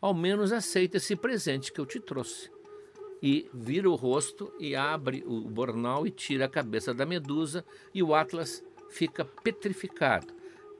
ao 0.00 0.14
menos 0.14 0.52
aceita 0.52 0.96
esse 0.96 1.14
presente 1.14 1.72
que 1.72 1.80
eu 1.80 1.86
te 1.86 2.00
trouxe. 2.00 2.50
E 3.22 3.50
vira 3.52 3.90
o 3.90 3.94
rosto 3.94 4.50
e 4.58 4.74
abre 4.74 5.22
o 5.26 5.42
bornal 5.42 6.06
e 6.06 6.10
tira 6.10 6.46
a 6.46 6.48
cabeça 6.48 6.94
da 6.94 7.04
Medusa, 7.04 7.64
e 7.92 8.02
o 8.02 8.14
Atlas 8.14 8.64
fica 8.88 9.24
petrificado. 9.24 10.32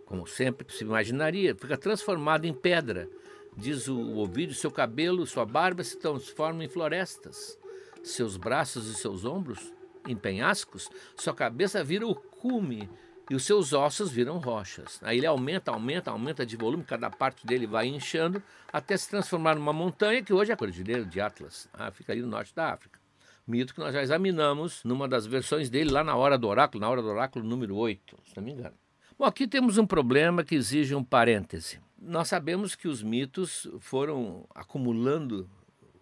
Como 0.07 0.27
sempre 0.27 0.73
se 0.73 0.83
imaginaria, 0.83 1.55
fica 1.55 1.77
transformado 1.77 2.47
em 2.47 2.55
pedra. 2.55 3.09
Diz 3.55 3.89
o 3.89 3.99
ouvido, 4.15 4.55
seu 4.55 4.71
cabelo, 4.71 5.27
sua 5.27 5.45
barba 5.45 5.85
se 5.85 5.99
transformam 5.99 6.63
em 6.63 6.69
florestas 6.69 7.60
seus 8.03 8.37
braços 8.37 8.89
e 8.89 8.95
seus 8.95 9.25
ombros 9.25 9.73
em 10.07 10.17
penhascos, 10.17 10.89
sua 11.17 11.35
cabeça 11.35 11.85
vira 11.85 12.07
o 12.07 12.15
cume 12.15 12.89
e 13.31 13.35
os 13.35 13.45
seus 13.45 13.73
ossos 13.73 14.11
viram 14.11 14.39
rochas. 14.39 14.99
Aí 15.03 15.19
ele 15.19 15.27
aumenta, 15.27 15.71
aumenta, 15.71 16.11
aumenta 16.11 16.45
de 16.45 16.57
volume, 16.57 16.83
cada 16.83 17.09
parte 17.09 17.47
dele 17.47 17.67
vai 17.67 17.87
inchando 17.87 18.43
até 18.73 18.97
se 18.97 19.09
transformar 19.09 19.55
numa 19.55 19.73
montanha 19.73 20.23
que 20.23 20.33
hoje 20.33 20.51
é 20.51 20.55
a 20.55 20.57
Cordilheira 20.57 21.05
de 21.05 21.21
Atlas, 21.21 21.69
ah, 21.73 21.91
fica 21.93 22.13
ali 22.13 22.23
no 22.23 22.29
norte 22.29 22.55
da 22.55 22.73
África. 22.73 22.99
Mito 23.47 23.75
que 23.75 23.81
nós 23.81 23.95
já 23.95 24.03
examinamos 24.03 24.83
numa 24.85 25.09
das 25.09 25.27
versões 25.27 25.71
dele 25.71 25.91
lá 25.91 26.05
na 26.05 26.17
Hora 26.17 26.37
do 26.37 26.49
Oráculo, 26.49 26.81
na 26.81 26.89
Hora 26.89 27.03
do 27.03 27.09
Oráculo 27.09 27.45
número 27.45 27.77
8, 27.77 28.17
se 28.27 28.37
não 28.37 28.43
me 28.43 28.53
engano. 28.53 28.75
Bom, 29.19 29.25
aqui 29.25 29.47
temos 29.47 29.77
um 29.77 29.87
problema 29.87 30.43
que 30.43 30.55
exige 30.55 30.95
um 30.95 31.05
parêntese. 31.05 31.79
Nós 32.01 32.29
sabemos 32.29 32.75
que 32.75 32.89
os 32.89 33.03
mitos 33.03 33.69
foram 33.81 34.47
acumulando 34.55 35.49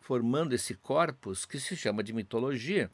formando 0.09 0.55
esse 0.55 0.75
corpus 0.75 1.45
que 1.45 1.61
se 1.61 1.77
chama 1.77 2.03
de 2.03 2.15
mitologia, 2.15 2.91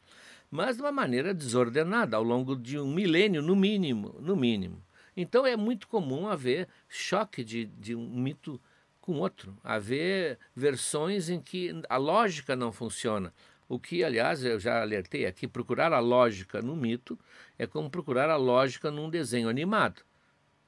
mas 0.51 0.75
de 0.75 0.81
uma 0.81 0.91
maneira 0.91 1.33
desordenada, 1.33 2.17
ao 2.17 2.23
longo 2.23 2.57
de 2.57 2.77
um 2.77 2.93
milênio, 2.93 3.41
no 3.41 3.55
mínimo, 3.55 4.17
no 4.19 4.35
mínimo. 4.35 4.83
Então 5.15 5.47
é 5.47 5.55
muito 5.55 5.87
comum 5.87 6.27
haver 6.27 6.67
choque 6.89 7.41
de, 7.41 7.67
de 7.67 7.95
um 7.95 8.19
mito 8.19 8.59
com 8.99 9.13
outro, 9.13 9.57
haver 9.63 10.37
versões 10.53 11.29
em 11.29 11.39
que 11.39 11.81
a 11.87 11.95
lógica 11.95 12.53
não 12.53 12.73
funciona. 12.73 13.33
O 13.69 13.79
que, 13.79 14.03
aliás, 14.03 14.43
eu 14.43 14.59
já 14.59 14.81
alertei 14.81 15.25
aqui, 15.25 15.47
procurar 15.47 15.93
a 15.93 15.99
lógica 15.99 16.61
no 16.61 16.75
mito 16.75 17.17
é 17.57 17.65
como 17.65 17.89
procurar 17.89 18.29
a 18.29 18.35
lógica 18.35 18.91
num 18.91 19.09
desenho 19.09 19.47
animado. 19.47 20.01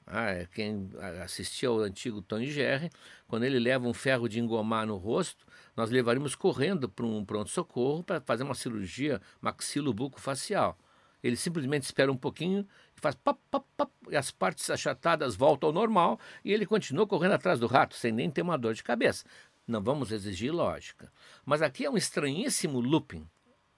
Ah, 0.10 0.32
é 0.32 0.46
quem 0.46 0.90
assistia 1.22 1.68
ao 1.68 1.80
antigo 1.80 2.22
Tony 2.22 2.50
Jerry, 2.50 2.90
quando 3.28 3.44
ele 3.44 3.60
leva 3.60 3.86
um 3.86 3.94
ferro 3.94 4.30
de 4.30 4.40
engomar 4.40 4.88
no 4.88 4.96
rosto, 4.96 5.46
nós 5.76 5.90
levaríamos 5.90 6.34
correndo 6.34 6.88
para 6.88 7.06
um 7.06 7.26
pronto-socorro 7.26 8.04
para 8.04 8.22
fazer 8.22 8.44
uma 8.44 8.56
cirurgia 8.56 9.22
maxilobucofacial. 9.42 10.78
Ele 11.22 11.36
simplesmente 11.36 11.84
espera 11.84 12.10
um 12.10 12.16
pouquinho 12.16 12.66
e 12.96 13.02
faz 13.02 13.16
pop, 13.16 13.38
pop, 13.52 13.66
pop, 13.76 13.92
e 14.10 14.16
as 14.16 14.32
partes 14.32 14.70
achatadas 14.70 15.36
voltam 15.36 15.68
ao 15.68 15.74
normal 15.74 16.18
e 16.46 16.54
ele 16.54 16.66
continua 16.66 17.06
correndo 17.06 17.34
atrás 17.34 17.60
do 17.60 17.68
rato, 17.68 17.94
sem 17.96 18.14
nem 18.14 18.32
ter 18.32 18.44
uma 18.44 18.58
dor 18.58 18.74
de 18.74 18.84
cabeça. 18.84 19.26
Não 19.68 19.82
vamos 19.84 20.14
exigir 20.14 20.54
lógica. 20.54 21.12
Mas 21.46 21.62
aqui 21.62 21.84
é 21.84 21.90
um 21.90 21.98
estranhíssimo 21.98 22.80
looping. 22.80 23.28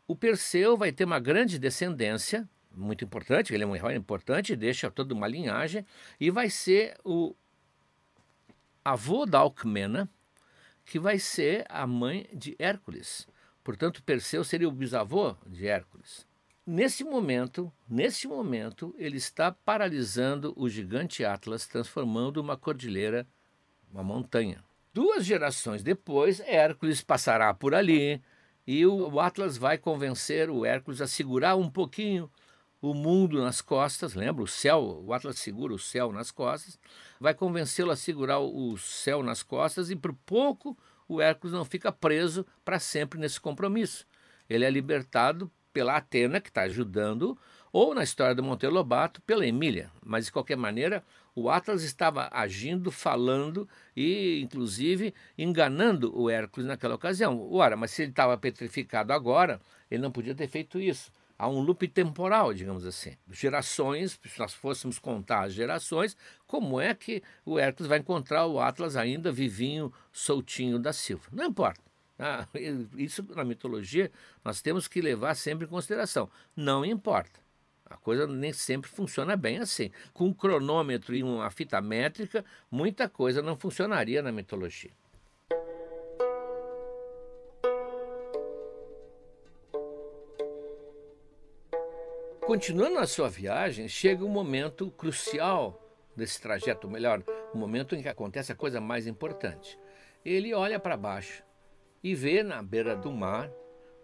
O 0.07 0.15
Perseu 0.15 0.77
vai 0.77 0.91
ter 0.91 1.05
uma 1.05 1.19
grande 1.19 1.57
descendência, 1.57 2.48
muito 2.79 3.03
importante, 3.03 3.53
ele 3.53 3.63
é 3.63 3.67
um 3.67 3.75
herói 3.75 3.95
importante, 3.95 4.55
deixa 4.55 4.89
toda 4.89 5.13
uma 5.13 5.27
linhagem, 5.27 5.86
e 6.19 6.31
vai 6.31 6.50
ser 6.50 6.98
o 7.03 7.36
avô 8.83 9.25
da 9.25 9.39
Alcmena, 9.39 10.09
que 10.86 10.98
vai 10.98 11.19
ser 11.19 11.65
a 11.69 11.86
mãe 11.86 12.27
de 12.33 12.55
Hércules. 12.57 13.27
Portanto, 13.63 14.01
Perseu 14.01 14.43
seria 14.43 14.67
o 14.67 14.71
bisavô 14.71 15.36
de 15.45 15.67
Hércules. 15.67 16.27
Nesse 16.65 17.03
momento, 17.03 17.71
nesse 17.88 18.27
momento, 18.27 18.95
ele 18.98 19.17
está 19.17 19.51
paralisando 19.51 20.53
o 20.55 20.69
gigante 20.69 21.25
Atlas, 21.25 21.67
transformando 21.67 22.38
uma 22.38 22.55
cordilheira, 22.55 23.27
uma 23.91 24.03
montanha. 24.03 24.63
Duas 24.93 25.25
gerações 25.25 25.83
depois, 25.83 26.39
Hércules 26.41 27.01
passará 27.01 27.53
por 27.53 27.75
ali 27.75 28.21
e 28.65 28.86
o 28.86 29.19
Atlas 29.19 29.57
vai 29.57 29.77
convencer 29.77 30.50
o 30.50 30.63
Hércules 30.63 31.01
a 31.01 31.07
segurar 31.07 31.55
um 31.55 31.69
pouquinho 31.69 32.29
o 32.81 32.93
mundo 32.93 33.41
nas 33.41 33.62
costas, 33.62 34.13
lembra? 34.13 34.43
O 34.43 34.48
céu, 34.48 35.03
o 35.05 35.13
Atlas 35.13 35.38
segura 35.39 35.74
o 35.74 35.79
céu 35.79 36.12
nas 36.12 36.31
costas, 36.31 36.79
vai 37.19 37.33
convencê-lo 37.33 37.91
a 37.91 37.95
segurar 37.95 38.39
o 38.39 38.77
céu 38.77 39.21
nas 39.21 39.43
costas 39.43 39.89
e 39.89 39.95
por 39.95 40.13
pouco 40.25 40.77
o 41.07 41.21
Hércules 41.21 41.53
não 41.53 41.65
fica 41.65 41.91
preso 41.91 42.45
para 42.63 42.79
sempre 42.79 43.19
nesse 43.19 43.39
compromisso. 43.39 44.05
Ele 44.50 44.63
é 44.63 44.69
libertado 44.69 45.51
pela 45.74 45.98
Atena, 45.98 46.39
que 46.39 46.50
está 46.50 46.62
ajudando, 46.63 47.38
ou 47.71 47.93
na 47.93 48.03
história 48.03 48.33
do 48.33 48.43
Monteiro 48.43 48.74
Lobato, 48.74 49.21
pela 49.21 49.45
Emília. 49.45 49.91
Mas, 50.03 50.25
de 50.25 50.31
qualquer 50.31 50.57
maneira, 50.57 51.03
o 51.36 51.50
Atlas 51.50 51.83
estava 51.83 52.27
agindo, 52.31 52.91
falando 52.91 53.67
e, 53.95 54.41
inclusive, 54.41 55.13
enganando 55.38 56.12
o 56.19 56.29
Hércules 56.29 56.67
naquela 56.67 56.95
ocasião. 56.95 57.51
Ora, 57.51 57.75
mas 57.75 57.91
se 57.91 58.03
ele 58.03 58.12
estava 58.12 58.38
petrificado 58.38 59.13
agora, 59.13 59.59
ele 59.89 60.01
não 60.01 60.12
podia 60.12 60.33
ter 60.33 60.48
feito 60.48 60.79
isso 60.79 61.12
há 61.39 61.48
um 61.48 61.62
loop 61.62 61.88
temporal, 61.88 62.53
digamos 62.53 62.86
assim. 62.86 63.15
Gerações, 63.31 64.19
se 64.22 64.38
nós 64.38 64.53
fôssemos 64.53 65.00
contar 65.00 65.46
as 65.46 65.53
gerações, 65.53 66.17
como 66.46 66.81
é 66.81 66.93
que 66.93 67.24
o 67.46 67.58
Hércules 67.58 67.88
vai 67.88 68.00
encontrar 68.00 68.46
o 68.46 68.60
Atlas 68.60 68.98
ainda 68.98 69.31
vivinho, 69.31 69.91
soltinho 70.12 70.77
da 70.77 70.91
Silva? 70.91 71.24
Não 71.31 71.46
importa. 71.46 71.81
Ah, 72.19 72.46
isso 72.98 73.25
na 73.34 73.46
mitologia 73.46 74.12
nós 74.43 74.62
temos 74.62 74.86
que 74.89 75.00
levar 75.00 75.34
sempre 75.36 75.65
em 75.65 75.69
consideração. 75.69 76.29
Não 76.53 76.84
importa. 76.84 77.39
A 77.86 77.96
coisa 77.96 78.27
nem 78.27 78.51
sempre 78.51 78.89
funciona 78.89 79.36
bem 79.38 79.60
assim. 79.60 79.89
Com 80.13 80.25
um 80.25 80.34
cronômetro 80.34 81.15
e 81.15 81.24
uma 81.24 81.50
fita 81.50 81.81
métrica, 81.81 82.43
muita 82.69 83.08
coisa 83.08 83.41
não 83.41 83.58
funcionaria 83.58 84.22
na 84.22 84.31
mitologia. 84.31 84.91
Continuando 92.49 92.97
a 92.97 93.05
sua 93.05 93.29
viagem, 93.29 93.87
chega 93.87 94.25
um 94.25 94.27
momento 94.27 94.89
crucial 94.89 95.79
desse 96.15 96.41
trajeto, 96.41 96.87
ou 96.87 96.91
melhor, 96.91 97.21
o 97.53 97.55
um 97.55 97.59
momento 97.59 97.95
em 97.95 98.01
que 98.01 98.09
acontece 98.09 98.51
a 98.51 98.55
coisa 98.55 98.81
mais 98.81 99.05
importante. 99.05 99.77
Ele 100.25 100.51
olha 100.51 100.79
para 100.79 100.97
baixo 100.97 101.43
e 102.03 102.15
vê 102.15 102.41
na 102.41 102.63
beira 102.63 102.95
do 102.95 103.11
mar 103.11 103.51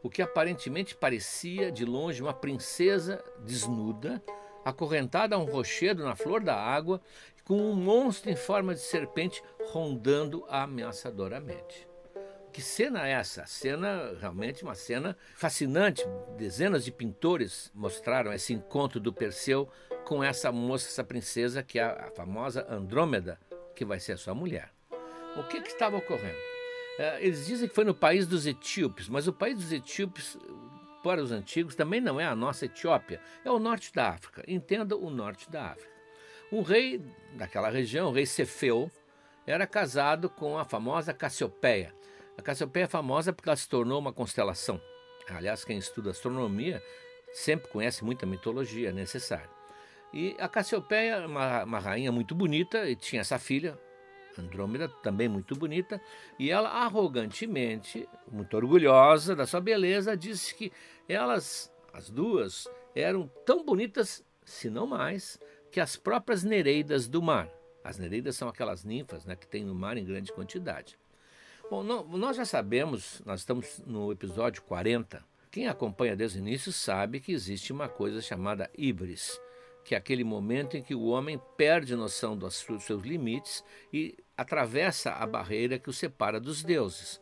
o 0.03 0.11
que 0.11 0.21
aparentemente 0.21 0.95
parecia 0.95 1.71
de 1.71 1.85
longe 1.85 2.21
uma 2.21 2.35
princesa 2.35 3.19
desnuda, 3.43 4.21
acorrentada 4.63 5.35
a 5.35 5.39
um 5.39 5.45
rochedo 5.45 6.03
na 6.03 6.15
flor 6.15 6.43
da 6.43 6.55
água, 6.55 7.01
com 7.43 7.57
um 7.57 7.73
monstro 7.73 8.29
em 8.29 8.35
forma 8.35 8.75
de 8.75 8.81
serpente 8.81 9.41
rondando 9.71 10.45
ameaçadoramente. 10.47 11.87
Que 12.55 12.61
cena 12.61 13.05
é 13.05 13.11
essa? 13.11 13.45
Cena 13.45 14.15
realmente 14.17 14.63
uma 14.63 14.75
cena 14.75 15.17
fascinante. 15.35 16.05
Dezenas 16.37 16.85
de 16.85 16.91
pintores 16.93 17.69
mostraram 17.75 18.31
esse 18.31 18.53
encontro 18.53 18.97
do 18.97 19.11
Perseu 19.11 19.69
com 20.05 20.23
essa 20.23 20.53
moça, 20.53 20.87
essa 20.87 21.03
princesa 21.03 21.61
que 21.61 21.77
é 21.77 21.83
a 21.83 22.09
famosa 22.15 22.65
Andrômeda, 22.69 23.37
que 23.75 23.83
vai 23.83 23.99
ser 23.99 24.13
a 24.13 24.17
sua 24.17 24.33
mulher. 24.33 24.71
O 25.35 25.43
que, 25.43 25.59
que 25.59 25.67
estava 25.67 25.97
ocorrendo? 25.97 26.37
É, 26.97 27.21
eles 27.25 27.45
dizem 27.45 27.67
que 27.67 27.75
foi 27.75 27.83
no 27.83 27.93
país 27.93 28.25
dos 28.25 28.47
etíopes, 28.47 29.09
mas 29.09 29.27
o 29.27 29.33
país 29.33 29.57
dos 29.57 29.73
etíopes, 29.73 30.37
para 31.03 31.21
os 31.21 31.33
antigos, 31.33 31.75
também 31.75 31.99
não 31.99 32.21
é 32.21 32.25
a 32.25 32.37
nossa 32.37 32.67
Etiópia, 32.67 33.19
é 33.43 33.51
o 33.51 33.59
norte 33.59 33.91
da 33.93 34.11
África. 34.11 34.45
Entenda 34.47 34.95
o 34.95 35.09
norte 35.09 35.51
da 35.51 35.71
África. 35.71 35.91
Um 36.49 36.61
rei 36.61 37.03
daquela 37.33 37.69
região, 37.69 38.07
o 38.07 38.13
rei 38.13 38.25
Cefeu, 38.25 38.89
era 39.45 39.67
casado 39.67 40.29
com 40.29 40.57
a 40.57 40.63
famosa 40.63 41.13
Cassiopeia. 41.13 41.93
A 42.37 42.41
Cassiopeia 42.41 42.83
é 42.83 42.87
famosa 42.87 43.31
porque 43.31 43.49
ela 43.49 43.55
se 43.55 43.67
tornou 43.67 43.99
uma 43.99 44.13
constelação. 44.13 44.79
Aliás, 45.29 45.63
quem 45.63 45.77
estuda 45.77 46.11
astronomia 46.11 46.81
sempre 47.33 47.69
conhece 47.69 48.03
muita 48.03 48.25
mitologia, 48.25 48.89
é 48.89 48.93
necessário. 48.93 49.49
E 50.13 50.35
a 50.39 50.47
Cassiopeia 50.47 51.15
é 51.15 51.25
uma, 51.25 51.63
uma 51.63 51.79
rainha 51.79 52.11
muito 52.11 52.35
bonita 52.35 52.89
e 52.89 52.95
tinha 52.95 53.21
essa 53.21 53.39
filha, 53.39 53.77
Andrômeda, 54.37 54.87
também 54.87 55.27
muito 55.27 55.55
bonita, 55.55 55.99
e 56.37 56.51
ela 56.51 56.69
arrogantemente, 56.69 58.07
muito 58.31 58.55
orgulhosa 58.55 59.35
da 59.35 59.45
sua 59.45 59.59
beleza, 59.59 60.15
disse 60.15 60.55
que 60.55 60.71
elas, 61.07 61.73
as 61.93 62.09
duas, 62.09 62.67
eram 62.95 63.29
tão 63.45 63.65
bonitas, 63.65 64.23
se 64.43 64.69
não 64.69 64.85
mais, 64.85 65.39
que 65.71 65.79
as 65.79 65.97
próprias 65.97 66.43
Nereidas 66.43 67.07
do 67.07 67.21
mar. 67.21 67.49
As 67.83 67.97
Nereidas 67.97 68.35
são 68.35 68.47
aquelas 68.47 68.83
ninfas 68.83 69.25
né, 69.25 69.35
que 69.35 69.47
tem 69.47 69.63
no 69.63 69.75
mar 69.75 69.97
em 69.97 70.05
grande 70.05 70.31
quantidade. 70.31 70.97
Bom, 71.67 71.81
não, 71.81 72.07
nós 72.09 72.37
já 72.37 72.45
sabemos, 72.45 73.23
nós 73.25 73.39
estamos 73.39 73.81
no 73.87 74.11
episódio 74.11 74.61
40. 74.61 75.25
Quem 75.49 75.67
acompanha 75.67 76.15
desde 76.15 76.37
o 76.37 76.41
início 76.41 76.71
sabe 76.71 77.19
que 77.19 77.31
existe 77.31 77.73
uma 77.73 77.89
coisa 77.89 78.21
chamada 78.21 78.69
híbris, 78.77 79.41
que 79.83 79.95
é 79.95 79.97
aquele 79.97 80.23
momento 80.23 80.77
em 80.77 80.83
que 80.83 80.93
o 80.93 81.05
homem 81.05 81.41
perde 81.57 81.95
noção 81.95 82.37
dos 82.37 82.63
seus 82.81 83.03
limites 83.03 83.63
e 83.91 84.15
atravessa 84.37 85.13
a 85.13 85.25
barreira 85.25 85.79
que 85.79 85.89
o 85.89 85.93
separa 85.93 86.39
dos 86.39 86.63
deuses. 86.63 87.19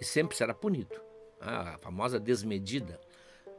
E 0.00 0.04
sempre 0.04 0.36
será 0.36 0.54
punido. 0.54 0.94
A 1.40 1.76
famosa 1.78 2.20
desmedida. 2.20 3.00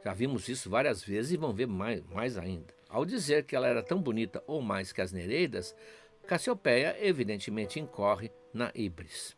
Já 0.02 0.14
vimos 0.14 0.48
isso 0.48 0.70
várias 0.70 1.04
vezes 1.04 1.32
e 1.32 1.36
vão 1.36 1.52
ver 1.52 1.66
mais, 1.66 2.02
mais 2.06 2.38
ainda. 2.38 2.72
Ao 2.88 3.04
dizer 3.04 3.44
que 3.44 3.54
ela 3.54 3.68
era 3.68 3.82
tão 3.82 4.00
bonita 4.00 4.42
ou 4.46 4.62
mais 4.62 4.92
que 4.94 5.02
as 5.02 5.12
Nereidas, 5.12 5.76
Cassiopeia 6.26 6.96
evidentemente 7.00 7.78
incorre 7.78 8.32
na 8.54 8.72
híbris. 8.74 9.36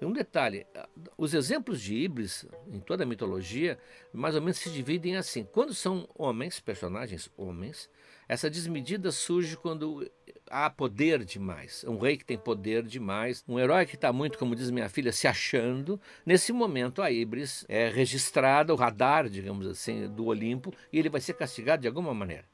Um 0.00 0.12
detalhe: 0.12 0.66
os 1.16 1.34
exemplos 1.34 1.80
de 1.80 1.94
híbris 1.94 2.46
em 2.72 2.80
toda 2.80 3.04
a 3.04 3.06
mitologia 3.06 3.78
mais 4.12 4.34
ou 4.34 4.40
menos 4.40 4.58
se 4.58 4.70
dividem 4.70 5.16
assim. 5.16 5.44
Quando 5.44 5.74
são 5.74 6.08
homens, 6.14 6.60
personagens 6.60 7.30
homens, 7.36 7.90
essa 8.28 8.50
desmedida 8.50 9.12
surge 9.12 9.56
quando 9.56 10.10
há 10.50 10.68
poder 10.68 11.24
demais. 11.24 11.84
Um 11.84 11.98
rei 11.98 12.16
que 12.16 12.24
tem 12.24 12.36
poder 12.36 12.82
demais, 12.82 13.44
um 13.48 13.58
herói 13.58 13.86
que 13.86 13.94
está 13.94 14.12
muito, 14.12 14.38
como 14.38 14.56
diz 14.56 14.70
minha 14.70 14.88
filha, 14.88 15.12
se 15.12 15.28
achando. 15.28 16.00
Nesse 16.24 16.52
momento, 16.52 17.02
a 17.02 17.10
híbris 17.10 17.64
é 17.68 17.88
registrada, 17.88 18.72
o 18.72 18.76
radar, 18.76 19.28
digamos 19.28 19.66
assim, 19.66 20.08
do 20.08 20.26
Olimpo, 20.26 20.72
e 20.92 20.98
ele 20.98 21.08
vai 21.08 21.20
ser 21.20 21.34
castigado 21.34 21.82
de 21.82 21.88
alguma 21.88 22.12
maneira. 22.12 22.44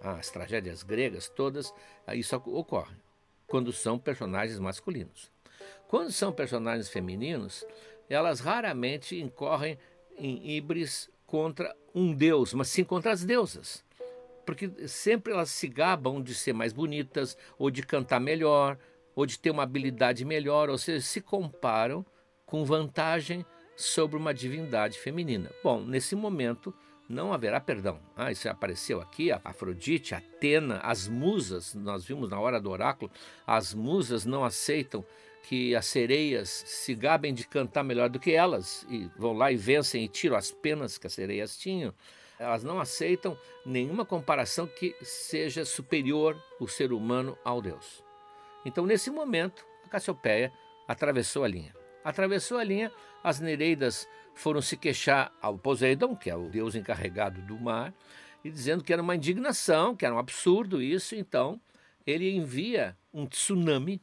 Ah, 0.00 0.14
as 0.14 0.30
tragédias 0.30 0.82
gregas 0.82 1.28
todas, 1.28 1.72
isso 2.12 2.34
ocorre 2.36 2.96
quando 3.46 3.72
são 3.72 3.98
personagens 3.98 4.58
masculinos. 4.58 5.31
Quando 5.92 6.10
são 6.10 6.32
personagens 6.32 6.88
femininos, 6.88 7.66
elas 8.08 8.40
raramente 8.40 9.20
incorrem 9.20 9.76
em 10.16 10.56
híbris 10.56 11.10
contra 11.26 11.76
um 11.94 12.14
deus, 12.14 12.54
mas 12.54 12.68
sim 12.68 12.82
contra 12.82 13.12
as 13.12 13.22
deusas. 13.22 13.84
Porque 14.46 14.88
sempre 14.88 15.34
elas 15.34 15.50
se 15.50 15.68
gabam 15.68 16.22
de 16.22 16.34
ser 16.34 16.54
mais 16.54 16.72
bonitas, 16.72 17.36
ou 17.58 17.70
de 17.70 17.82
cantar 17.82 18.20
melhor, 18.20 18.78
ou 19.14 19.26
de 19.26 19.38
ter 19.38 19.50
uma 19.50 19.64
habilidade 19.64 20.24
melhor, 20.24 20.70
ou 20.70 20.78
seja, 20.78 21.02
se 21.02 21.20
comparam 21.20 22.06
com 22.46 22.64
vantagem 22.64 23.44
sobre 23.76 24.16
uma 24.16 24.32
divindade 24.32 24.98
feminina. 24.98 25.50
Bom, 25.62 25.82
nesse 25.82 26.16
momento 26.16 26.72
não 27.06 27.34
haverá 27.34 27.60
perdão. 27.60 28.00
Ah, 28.16 28.32
isso 28.32 28.48
apareceu 28.48 28.98
aqui, 28.98 29.30
a 29.30 29.42
Afrodite, 29.44 30.14
Atena, 30.14 30.78
as 30.78 31.06
musas, 31.06 31.74
nós 31.74 32.02
vimos 32.02 32.30
na 32.30 32.40
hora 32.40 32.58
do 32.58 32.70
oráculo, 32.70 33.10
as 33.46 33.74
musas 33.74 34.24
não 34.24 34.42
aceitam 34.42 35.04
que 35.42 35.74
as 35.74 35.86
sereias 35.86 36.48
se 36.48 36.94
gabem 36.94 37.34
de 37.34 37.46
cantar 37.46 37.82
melhor 37.82 38.08
do 38.08 38.20
que 38.20 38.32
elas 38.32 38.86
e 38.88 39.10
vão 39.16 39.32
lá 39.32 39.50
e 39.50 39.56
vencem 39.56 40.04
e 40.04 40.08
tiram 40.08 40.36
as 40.36 40.50
penas 40.50 40.98
que 40.98 41.06
as 41.06 41.12
sereias 41.12 41.56
tinham. 41.56 41.92
Elas 42.38 42.64
não 42.64 42.80
aceitam 42.80 43.38
nenhuma 43.64 44.04
comparação 44.04 44.66
que 44.66 44.96
seja 45.02 45.64
superior 45.64 46.40
o 46.58 46.66
ser 46.66 46.92
humano 46.92 47.36
ao 47.44 47.60
Deus. 47.60 48.02
Então, 48.64 48.86
nesse 48.86 49.10
momento, 49.10 49.64
a 49.84 49.88
Cassiopeia 49.88 50.52
atravessou 50.86 51.44
a 51.44 51.48
linha. 51.48 51.74
Atravessou 52.04 52.58
a 52.58 52.64
linha, 52.64 52.92
as 53.22 53.38
Nereidas 53.38 54.08
foram 54.34 54.60
se 54.60 54.76
queixar 54.76 55.32
ao 55.40 55.58
Poseidon, 55.58 56.16
que 56.16 56.30
é 56.30 56.36
o 56.36 56.48
deus 56.48 56.74
encarregado 56.74 57.40
do 57.42 57.58
mar, 57.58 57.94
e 58.44 58.50
dizendo 58.50 58.82
que 58.82 58.92
era 58.92 59.02
uma 59.02 59.14
indignação, 59.14 59.94
que 59.94 60.04
era 60.04 60.14
um 60.14 60.18
absurdo 60.18 60.82
isso. 60.82 61.14
Então, 61.14 61.60
ele 62.06 62.30
envia 62.30 62.96
um 63.12 63.26
tsunami 63.26 64.00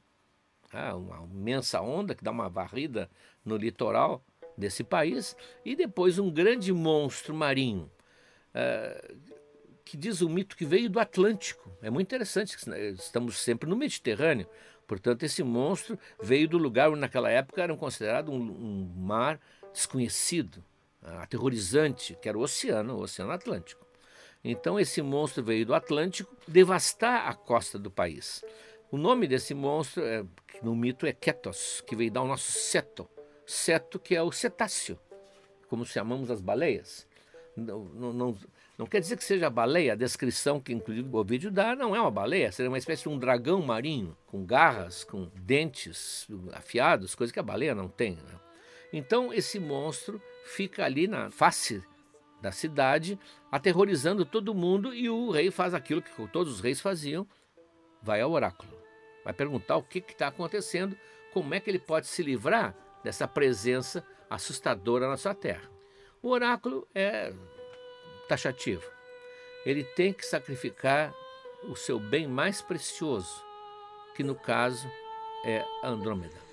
ah, 0.72 0.96
uma 0.96 1.26
imensa 1.26 1.82
onda 1.82 2.14
que 2.14 2.24
dá 2.24 2.32
uma 2.32 2.50
varrida 2.50 3.10
no 3.44 3.58
litoral 3.58 4.24
desse 4.58 4.84
país, 4.84 5.36
e 5.64 5.76
depois 5.76 6.20
um 6.20 6.30
grande 6.30 6.74
monstro 6.74 7.34
marinho, 7.34 7.90
uh, 8.54 9.18
que 9.86 9.96
diz 9.96 10.22
o 10.22 10.30
mito 10.30 10.56
que 10.56 10.66
veio 10.66 10.90
do 10.90 11.00
Atlântico. 11.00 11.72
É 11.82 11.90
muito 11.90 12.08
interessante, 12.08 12.58
estamos 12.94 13.40
sempre 13.40 13.70
no 13.70 13.76
Mediterrâneo, 13.76 14.48
portanto, 14.86 15.24
esse 15.24 15.42
monstro 15.44 15.98
veio 16.22 16.48
do 16.48 16.58
lugar 16.58 16.90
onde 16.90 17.00
naquela 17.00 17.30
época 17.30 17.64
era 17.64 17.76
considerado 17.76 18.32
um, 18.32 18.36
um 18.36 18.94
mar 18.98 19.40
desconhecido, 19.72 20.64
uh, 21.02 21.20
aterrorizante, 21.20 22.18
que 22.22 22.28
era 22.28 22.38
o 22.38 22.42
oceano, 22.42 22.98
o 22.98 23.02
Oceano 23.02 23.32
Atlântico. 23.32 23.88
Então, 24.44 24.80
esse 24.80 25.02
monstro 25.02 25.44
veio 25.44 25.66
do 25.66 25.74
Atlântico 25.74 26.36
devastar 26.48 27.28
a 27.28 27.34
costa 27.34 27.78
do 27.78 27.92
país. 27.92 28.44
O 28.92 28.98
nome 28.98 29.28
desse 29.28 29.54
monstro 29.54 30.04
é, 30.04 30.26
no 30.64 30.76
mito 30.76 31.06
é 31.06 31.14
Ketos, 31.14 31.84
que 31.86 31.96
veio 31.96 32.10
dar 32.10 32.24
o 32.24 32.28
nosso 32.28 32.52
seto. 32.52 33.08
Seto 33.46 34.00
que 34.00 34.16
é 34.16 34.22
o 34.22 34.32
cetáceo, 34.32 34.98
como 35.68 35.86
chamamos 35.86 36.32
as 36.32 36.42
baleias. 36.42 37.08
Não, 37.56 37.84
não, 37.84 38.14
não, 38.14 38.38
não, 38.80 38.86
quer 38.88 39.00
dizer 39.00 39.16
que 39.16 39.24
seja 39.24 39.48
baleia, 39.48 39.94
a 39.94 39.96
descrição 39.96 40.60
que 40.60 40.74
inclusive 40.74 41.08
o 41.12 41.24
vídeo 41.24 41.52
dá 41.52 41.76
não 41.76 41.96
é 41.96 42.02
uma 42.02 42.10
baleia, 42.10 42.52
seria 42.52 42.70
uma 42.70 42.80
espécie 42.80 43.04
de 43.04 43.10
um 43.10 43.20
dragão 43.20 43.62
marinho, 43.62 44.18
com 44.26 44.44
garras, 44.44 45.04
com 45.04 45.30
dentes 45.36 46.28
afiados, 46.54 47.14
coisa 47.14 47.32
que 47.32 47.40
a 47.40 47.44
baleia 47.44 47.76
não 47.76 47.88
tem. 47.88 48.14
Né? 48.14 48.40
Então 48.92 49.32
esse 49.32 49.60
monstro 49.60 50.20
fica 50.46 50.84
ali 50.84 51.08
na 51.08 51.30
face 51.30 51.84
da 52.42 52.52
cidade, 52.52 53.20
aterrorizando 53.52 54.26
todo 54.26 54.56
mundo, 54.56 54.96
e 54.96 55.10
o 55.10 55.30
rei 55.30 55.52
faz 55.52 55.76
aquilo 55.76 56.02
que 56.02 56.28
todos 56.30 56.54
os 56.54 56.60
reis 56.62 56.82
faziam: 56.82 57.28
vai 58.02 58.22
ao 58.22 58.32
oráculo 58.32 58.79
vai 59.30 59.34
perguntar 59.34 59.78
o 59.78 59.84
que 59.84 60.00
está 60.00 60.28
acontecendo, 60.28 60.98
como 61.32 61.54
é 61.54 61.60
que 61.60 61.70
ele 61.70 61.78
pode 61.78 62.08
se 62.08 62.24
livrar 62.24 62.76
dessa 63.04 63.28
presença 63.28 64.04
assustadora 64.28 65.08
na 65.08 65.18
sua 65.18 65.36
terra. 65.36 65.70
O 66.22 66.30
oráculo 66.30 66.88
é 66.96 67.32
taxativo. 68.28 68.84
Ele 69.66 69.84
tem 69.84 70.12
que 70.14 70.26
sacrificar 70.26 71.14
o 71.64 71.76
seu 71.76 72.00
bem 72.00 72.28
mais 72.28 72.62
precioso, 72.62 73.44
que 74.16 74.24
no 74.24 74.34
caso 74.34 74.90
é 75.46 75.64
Andrômeda. 75.84 76.50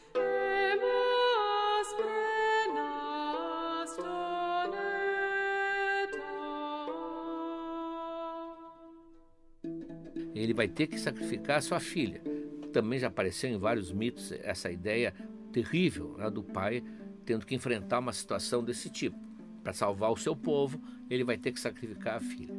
ele 10.34 10.52
vai 10.52 10.68
ter 10.68 10.86
que 10.86 11.00
sacrificar 11.00 11.62
sua 11.62 11.80
filha. 11.80 12.35
Também 12.76 12.98
já 12.98 13.06
apareceu 13.06 13.48
em 13.48 13.56
vários 13.56 13.90
mitos 13.90 14.32
essa 14.32 14.70
ideia 14.70 15.14
terrível 15.50 16.14
né, 16.18 16.28
do 16.28 16.42
pai 16.42 16.84
tendo 17.24 17.46
que 17.46 17.54
enfrentar 17.54 18.00
uma 18.00 18.12
situação 18.12 18.62
desse 18.62 18.90
tipo. 18.90 19.18
Para 19.64 19.72
salvar 19.72 20.12
o 20.12 20.16
seu 20.18 20.36
povo, 20.36 20.78
ele 21.08 21.24
vai 21.24 21.38
ter 21.38 21.52
que 21.52 21.58
sacrificar 21.58 22.16
a 22.16 22.20
filha. 22.20 22.54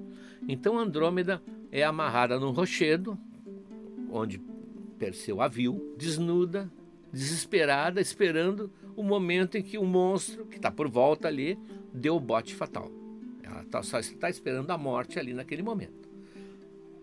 Então 0.48 0.76
Andrômeda 0.76 1.40
é 1.72 1.84
amarrada 1.84 2.40
num 2.40 2.50
rochedo, 2.50 3.16
onde 4.10 4.42
Perseu 4.98 5.40
a 5.40 5.48
viu, 5.48 5.94
desnuda, 5.96 6.68
desesperada, 7.14 8.02
esperando 8.02 8.72
o 8.96 9.04
momento 9.04 9.56
em 9.56 9.62
que 9.62 9.78
o 9.78 9.86
monstro, 9.86 10.48
que 10.48 10.56
está 10.56 10.72
por 10.72 10.90
volta 10.90 11.28
ali, 11.28 11.60
deu 11.94 12.16
o 12.16 12.20
bote 12.20 12.56
fatal. 12.56 12.92
Ela 13.44 13.64
tá, 13.66 13.84
só 13.84 14.00
está 14.00 14.32
esperando 14.32 14.72
a 14.72 14.80
morte 14.80 15.20
ali 15.20 15.36
naquele 15.36 15.62
momento. 15.62 16.10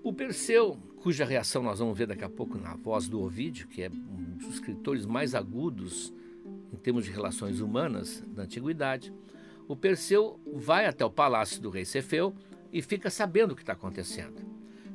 O 0.03 0.12
Perseu, 0.12 0.77
cuja 1.04 1.26
reação 1.26 1.62
nós 1.62 1.80
vamos 1.80 1.98
ver 1.98 2.06
daqui 2.06 2.24
a 2.24 2.30
pouco 2.30 2.56
na 2.56 2.76
voz 2.76 3.06
do 3.06 3.20
Ovídio, 3.20 3.68
que 3.68 3.82
é 3.82 3.90
um 3.90 4.38
dos 4.38 4.54
escritores 4.54 5.04
mais 5.04 5.34
agudos 5.34 6.10
em 6.72 6.76
termos 6.76 7.04
de 7.04 7.10
relações 7.10 7.60
humanas 7.60 8.24
da 8.28 8.44
antiguidade, 8.44 9.12
o 9.68 9.76
Perseu 9.76 10.40
vai 10.54 10.86
até 10.86 11.04
o 11.04 11.10
palácio 11.10 11.60
do 11.60 11.68
rei 11.68 11.84
Cefeu 11.84 12.34
e 12.72 12.80
fica 12.80 13.10
sabendo 13.10 13.52
o 13.52 13.54
que 13.54 13.60
está 13.60 13.74
acontecendo. 13.74 14.40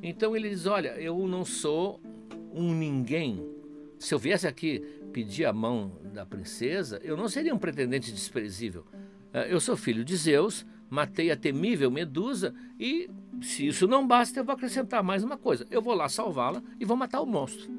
Então 0.02 0.36
ele 0.36 0.50
diz: 0.50 0.66
Olha, 0.66 1.00
eu 1.00 1.28
não 1.28 1.46
sou 1.46 2.02
um 2.52 2.74
ninguém. 2.74 3.48
Se 4.00 4.12
eu 4.12 4.18
viesse 4.18 4.48
aqui 4.48 4.80
pedir 5.14 5.46
a 5.46 5.54
mão 5.54 5.92
da 6.12 6.26
princesa, 6.26 7.00
eu 7.04 7.16
não 7.16 7.30
seria 7.30 7.54
um 7.54 7.60
pretendente 7.60 8.12
desprezível. 8.12 8.84
Eh, 9.32 9.54
eu 9.54 9.60
sou 9.60 9.78
filho 9.78 10.04
de 10.04 10.18
Zeus, 10.18 10.66
matei 10.90 11.30
a 11.30 11.38
temível 11.38 11.92
Medusa 11.92 12.52
e, 12.80 13.08
se 13.42 13.68
isso 13.68 13.88
não 13.88 14.06
basta, 14.06 14.40
eu 14.40 14.44
vou 14.44 14.54
acrescentar 14.54 15.04
mais 15.04 15.24
uma 15.24 15.38
coisa: 15.38 15.66
eu 15.70 15.82
vou 15.82 15.94
lá 15.94 16.10
salvá-la 16.10 16.62
e 16.80 16.86
vou 16.86 16.98
matar 16.98 17.22
o 17.22 17.26
monstro. 17.26 17.70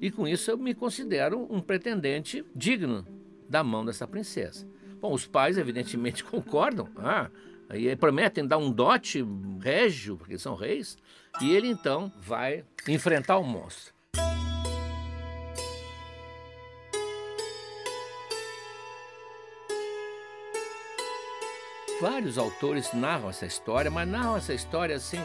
E 0.00 0.10
com 0.10 0.26
isso 0.28 0.50
eu 0.50 0.58
me 0.58 0.74
considero 0.74 1.46
um 1.50 1.60
pretendente 1.60 2.44
digno 2.54 3.06
da 3.48 3.62
mão 3.62 3.84
dessa 3.84 4.06
princesa. 4.06 4.68
Bom, 5.00 5.12
os 5.12 5.26
pais 5.26 5.58
evidentemente 5.58 6.24
concordam, 6.24 6.88
ah, 6.96 7.30
e 7.72 7.94
prometem 7.96 8.46
dar 8.46 8.58
um 8.58 8.70
dote 8.70 9.24
régio, 9.60 10.16
porque 10.16 10.38
são 10.38 10.54
reis, 10.54 10.98
e 11.40 11.50
ele 11.50 11.68
então 11.68 12.12
vai 12.20 12.64
enfrentar 12.88 13.38
o 13.38 13.44
monstro. 13.44 13.93
Vários 22.00 22.38
autores 22.38 22.92
narram 22.92 23.30
essa 23.30 23.46
história, 23.46 23.90
mas 23.90 24.08
narram 24.08 24.36
essa 24.36 24.52
história 24.52 24.96
assim. 24.96 25.20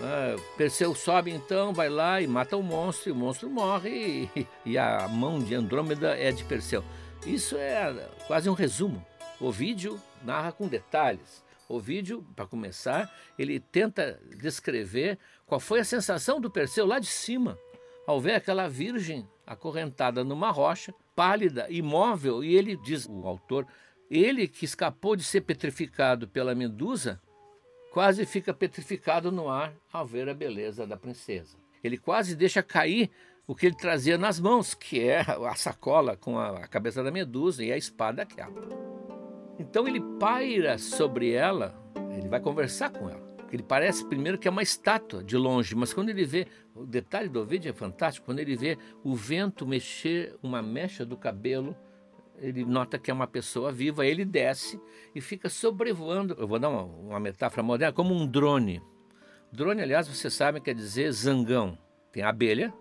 Ah, 0.00 0.36
Perseu 0.56 0.94
sobe 0.94 1.30
então, 1.30 1.72
vai 1.72 1.88
lá 1.88 2.20
e 2.20 2.26
mata 2.26 2.56
o 2.56 2.62
monstro, 2.62 3.10
e 3.10 3.12
o 3.12 3.14
monstro 3.14 3.48
morre, 3.48 4.28
e, 4.34 4.46
e 4.64 4.78
a 4.78 5.06
mão 5.06 5.38
de 5.38 5.54
Andrômeda 5.54 6.16
é 6.18 6.32
de 6.32 6.42
Perseu. 6.44 6.82
Isso 7.26 7.56
é 7.56 8.08
quase 8.26 8.48
um 8.48 8.54
resumo. 8.54 9.04
O 9.40 9.52
vídeo 9.52 10.00
narra 10.22 10.50
com 10.50 10.66
detalhes. 10.66 11.44
O 11.68 11.78
vídeo, 11.78 12.24
para 12.34 12.46
começar, 12.46 13.10
ele 13.38 13.60
tenta 13.60 14.20
descrever 14.38 15.18
qual 15.46 15.60
foi 15.60 15.80
a 15.80 15.84
sensação 15.84 16.40
do 16.40 16.50
Perseu 16.50 16.86
lá 16.86 16.98
de 16.98 17.06
cima, 17.06 17.58
ao 18.06 18.20
ver 18.20 18.34
aquela 18.34 18.68
virgem 18.68 19.26
acorrentada 19.46 20.24
numa 20.24 20.50
rocha, 20.50 20.94
pálida, 21.14 21.66
imóvel, 21.70 22.42
e 22.42 22.54
ele 22.54 22.76
diz, 22.76 23.06
o 23.08 23.26
autor, 23.26 23.66
ele 24.14 24.46
que 24.46 24.64
escapou 24.64 25.16
de 25.16 25.24
ser 25.24 25.40
petrificado 25.40 26.28
pela 26.28 26.54
medusa, 26.54 27.20
quase 27.92 28.24
fica 28.24 28.54
petrificado 28.54 29.32
no 29.32 29.48
ar 29.48 29.74
ao 29.92 30.06
ver 30.06 30.28
a 30.28 30.34
beleza 30.34 30.86
da 30.86 30.96
princesa. 30.96 31.56
Ele 31.82 31.98
quase 31.98 32.36
deixa 32.36 32.62
cair 32.62 33.10
o 33.46 33.54
que 33.54 33.66
ele 33.66 33.76
trazia 33.76 34.16
nas 34.16 34.38
mãos, 34.38 34.72
que 34.72 35.00
é 35.00 35.20
a 35.20 35.54
sacola 35.56 36.16
com 36.16 36.38
a 36.38 36.66
cabeça 36.68 37.02
da 37.02 37.10
medusa 37.10 37.64
e 37.64 37.72
a 37.72 37.76
espada 37.76 38.22
aquela. 38.22 38.54
Então 39.58 39.86
ele 39.86 40.00
paira 40.18 40.78
sobre 40.78 41.32
ela, 41.32 41.74
ele 42.16 42.28
vai 42.28 42.40
conversar 42.40 42.90
com 42.90 43.10
ela. 43.10 43.22
Ele 43.52 43.62
parece 43.62 44.04
primeiro 44.06 44.38
que 44.38 44.48
é 44.48 44.50
uma 44.50 44.62
estátua 44.62 45.22
de 45.22 45.36
longe, 45.36 45.74
mas 45.74 45.92
quando 45.92 46.08
ele 46.08 46.24
vê, 46.24 46.46
o 46.74 46.86
detalhe 46.86 47.28
do 47.28 47.44
vídeo 47.44 47.70
é 47.70 47.72
fantástico, 47.72 48.26
quando 48.26 48.40
ele 48.40 48.56
vê 48.56 48.78
o 49.02 49.14
vento 49.14 49.66
mexer 49.66 50.36
uma 50.42 50.62
mecha 50.62 51.04
do 51.04 51.16
cabelo, 51.16 51.76
ele 52.38 52.64
nota 52.64 52.98
que 52.98 53.10
é 53.10 53.14
uma 53.14 53.26
pessoa 53.26 53.72
viva, 53.72 54.06
ele 54.06 54.24
desce 54.24 54.80
e 55.14 55.20
fica 55.20 55.48
sobrevoando. 55.48 56.34
Eu 56.38 56.46
vou 56.46 56.58
dar 56.58 56.68
uma, 56.68 56.82
uma 56.82 57.20
metáfora 57.20 57.62
moderna, 57.62 57.92
como 57.92 58.14
um 58.14 58.26
drone. 58.26 58.82
Drone, 59.52 59.80
aliás, 59.80 60.08
você 60.08 60.28
sabe, 60.28 60.60
quer 60.60 60.74
dizer 60.74 61.10
zangão. 61.12 61.78
Tem 62.12 62.22
a 62.22 62.28
abelha, 62.28 62.72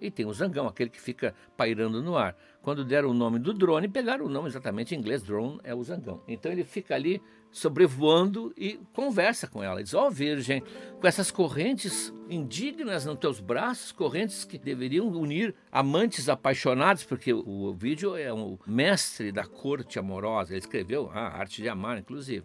e 0.00 0.10
tem 0.10 0.26
o 0.26 0.32
zangão, 0.32 0.66
aquele 0.66 0.90
que 0.90 1.00
fica 1.00 1.34
pairando 1.56 2.02
no 2.02 2.16
ar. 2.16 2.36
Quando 2.62 2.84
deram 2.84 3.10
o 3.10 3.14
nome 3.14 3.38
do 3.38 3.52
drone, 3.52 3.88
pegaram 3.88 4.26
o 4.26 4.28
nome 4.28 4.48
exatamente 4.48 4.94
em 4.94 4.98
inglês, 4.98 5.22
drone 5.22 5.58
é 5.64 5.74
o 5.74 5.82
zangão. 5.82 6.22
Então 6.28 6.52
ele 6.52 6.64
fica 6.64 6.94
ali 6.94 7.22
sobrevoando 7.54 8.52
e 8.56 8.80
conversa 8.92 9.46
com 9.46 9.62
ela. 9.62 9.80
Diz: 9.80 9.94
Ó 9.94 10.08
oh, 10.08 10.10
Virgem, 10.10 10.60
com 11.00 11.06
essas 11.06 11.30
correntes 11.30 12.12
indignas 12.28 13.06
nos 13.06 13.16
teus 13.16 13.38
braços, 13.38 13.92
correntes 13.92 14.44
que 14.44 14.58
deveriam 14.58 15.06
unir 15.06 15.54
amantes 15.70 16.28
apaixonados, 16.28 17.04
porque 17.04 17.32
o 17.32 17.72
vídeo 17.72 18.16
é 18.16 18.34
um 18.34 18.58
mestre 18.66 19.30
da 19.30 19.46
corte 19.46 20.00
amorosa. 20.00 20.52
Ele 20.52 20.58
escreveu 20.58 21.08
a 21.14 21.38
arte 21.38 21.62
de 21.62 21.68
amar, 21.68 21.96
inclusive. 21.96 22.44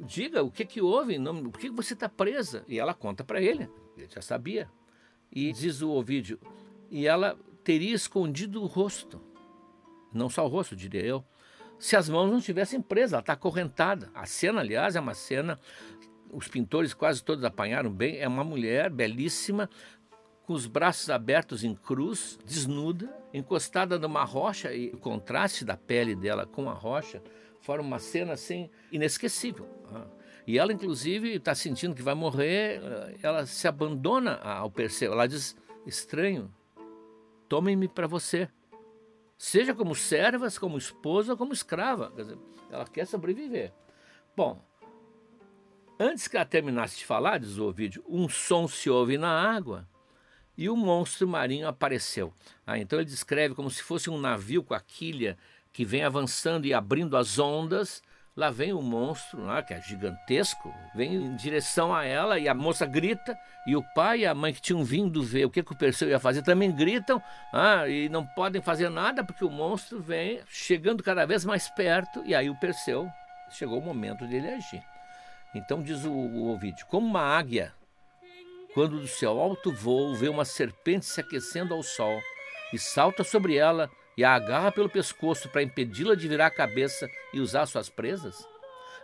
Diga 0.00 0.42
o 0.42 0.50
que, 0.50 0.64
que 0.64 0.80
houve, 0.82 1.16
por 1.20 1.60
que 1.60 1.70
você 1.70 1.94
está 1.94 2.08
presa? 2.08 2.64
E 2.66 2.80
ela 2.80 2.92
conta 2.92 3.22
para 3.22 3.40
ele, 3.40 3.70
ele 3.96 4.08
já 4.12 4.20
sabia. 4.20 4.68
E 5.30 5.52
diz 5.52 5.80
o 5.82 5.90
Ovídio: 5.90 6.40
e 6.90 7.06
ela 7.06 7.38
teria 7.62 7.94
escondido 7.94 8.60
o 8.60 8.66
rosto. 8.66 9.20
Não 10.12 10.28
só 10.28 10.44
o 10.44 10.48
rosto, 10.48 10.74
diria 10.74 11.00
eu. 11.00 11.24
Se 11.82 11.96
as 11.96 12.08
mãos 12.08 12.30
não 12.30 12.38
estivessem 12.38 12.80
presas, 12.80 13.14
ela 13.14 13.20
está 13.22 13.32
acorrentada. 13.32 14.08
A 14.14 14.24
cena, 14.24 14.60
aliás, 14.60 14.94
é 14.94 15.00
uma 15.00 15.14
cena, 15.14 15.58
os 16.30 16.46
pintores 16.46 16.94
quase 16.94 17.24
todos 17.24 17.44
apanharam 17.44 17.90
bem. 17.92 18.18
É 18.18 18.28
uma 18.28 18.44
mulher 18.44 18.88
belíssima, 18.88 19.68
com 20.44 20.52
os 20.52 20.68
braços 20.68 21.10
abertos 21.10 21.64
em 21.64 21.74
cruz, 21.74 22.38
desnuda, 22.46 23.12
encostada 23.34 23.98
numa 23.98 24.22
rocha, 24.22 24.72
e 24.72 24.90
o 24.90 24.96
contraste 24.96 25.64
da 25.64 25.76
pele 25.76 26.14
dela 26.14 26.46
com 26.46 26.70
a 26.70 26.72
rocha 26.72 27.20
forma 27.60 27.82
uma 27.84 27.98
cena 27.98 28.34
assim 28.34 28.70
inesquecível. 28.92 29.68
E 30.46 30.60
ela, 30.60 30.72
inclusive, 30.72 31.34
está 31.34 31.52
sentindo 31.52 31.96
que 31.96 32.02
vai 32.02 32.14
morrer, 32.14 32.80
ela 33.20 33.44
se 33.44 33.66
abandona 33.66 34.36
ao 34.36 34.70
Perseu. 34.70 35.10
Ela 35.10 35.26
diz: 35.26 35.56
estranho, 35.84 36.48
tomem-me 37.48 37.88
para 37.88 38.06
você. 38.06 38.48
Seja 39.42 39.74
como 39.74 39.92
servas, 39.92 40.56
como 40.56 40.78
esposa, 40.78 41.34
como 41.34 41.52
escrava. 41.52 42.12
Quer 42.12 42.22
dizer, 42.22 42.38
ela 42.70 42.86
quer 42.86 43.04
sobreviver. 43.08 43.72
Bom, 44.36 44.64
antes 45.98 46.28
que 46.28 46.36
ela 46.36 46.46
terminasse 46.46 46.98
de 46.98 47.04
falar, 47.04 47.38
diz 47.38 47.58
o 47.58 47.72
vídeo, 47.72 48.04
um 48.08 48.28
som 48.28 48.68
se 48.68 48.88
ouve 48.88 49.18
na 49.18 49.28
água 49.28 49.88
e 50.56 50.70
o 50.70 50.76
monstro 50.76 51.26
marinho 51.26 51.66
apareceu. 51.66 52.32
Ah, 52.64 52.78
então 52.78 53.00
ele 53.00 53.10
descreve 53.10 53.52
como 53.52 53.68
se 53.68 53.82
fosse 53.82 54.08
um 54.08 54.16
navio 54.16 54.62
com 54.62 54.74
a 54.74 54.80
quilha 54.80 55.36
que 55.72 55.84
vem 55.84 56.04
avançando 56.04 56.64
e 56.64 56.72
abrindo 56.72 57.16
as 57.16 57.36
ondas 57.40 58.00
Lá 58.34 58.50
vem 58.50 58.72
o 58.72 58.80
monstro, 58.80 59.46
né, 59.46 59.62
que 59.62 59.74
é 59.74 59.80
gigantesco, 59.82 60.74
vem 60.94 61.14
em 61.14 61.36
direção 61.36 61.94
a 61.94 62.02
ela 62.06 62.38
e 62.38 62.48
a 62.48 62.54
moça 62.54 62.86
grita. 62.86 63.38
E 63.66 63.76
o 63.76 63.82
pai 63.94 64.20
e 64.20 64.26
a 64.26 64.34
mãe 64.34 64.54
que 64.54 64.60
tinham 64.62 64.82
vindo 64.82 65.22
ver 65.22 65.44
o 65.44 65.50
que, 65.50 65.62
que 65.62 65.72
o 65.72 65.76
Perseu 65.76 66.08
ia 66.08 66.18
fazer 66.18 66.40
também 66.40 66.74
gritam 66.74 67.22
ah, 67.52 67.86
e 67.86 68.08
não 68.08 68.26
podem 68.26 68.62
fazer 68.62 68.88
nada 68.88 69.22
porque 69.22 69.44
o 69.44 69.50
monstro 69.50 70.00
vem 70.00 70.40
chegando 70.48 71.02
cada 71.02 71.26
vez 71.26 71.44
mais 71.44 71.68
perto. 71.68 72.22
E 72.24 72.34
aí 72.34 72.48
o 72.48 72.58
Perseu 72.58 73.06
chegou 73.50 73.78
o 73.78 73.84
momento 73.84 74.26
dele 74.26 74.48
agir. 74.48 74.82
Então 75.54 75.82
diz 75.82 76.02
o, 76.06 76.10
o 76.10 76.54
Ovídio: 76.54 76.86
como 76.86 77.06
uma 77.06 77.20
águia, 77.20 77.74
quando 78.72 78.98
do 78.98 79.06
seu 79.06 79.38
alto 79.38 79.70
voo 79.70 80.14
vê 80.14 80.30
uma 80.30 80.46
serpente 80.46 81.04
se 81.04 81.20
aquecendo 81.20 81.74
ao 81.74 81.82
sol 81.82 82.18
e 82.72 82.78
salta 82.78 83.22
sobre 83.22 83.56
ela 83.56 83.90
e 84.16 84.24
a 84.24 84.34
agarra 84.34 84.72
pelo 84.72 84.88
pescoço 84.88 85.48
para 85.48 85.62
impedi-la 85.62 86.14
de 86.14 86.28
virar 86.28 86.46
a 86.46 86.50
cabeça 86.50 87.08
e 87.32 87.40
usar 87.40 87.66
suas 87.66 87.88
presas? 87.88 88.46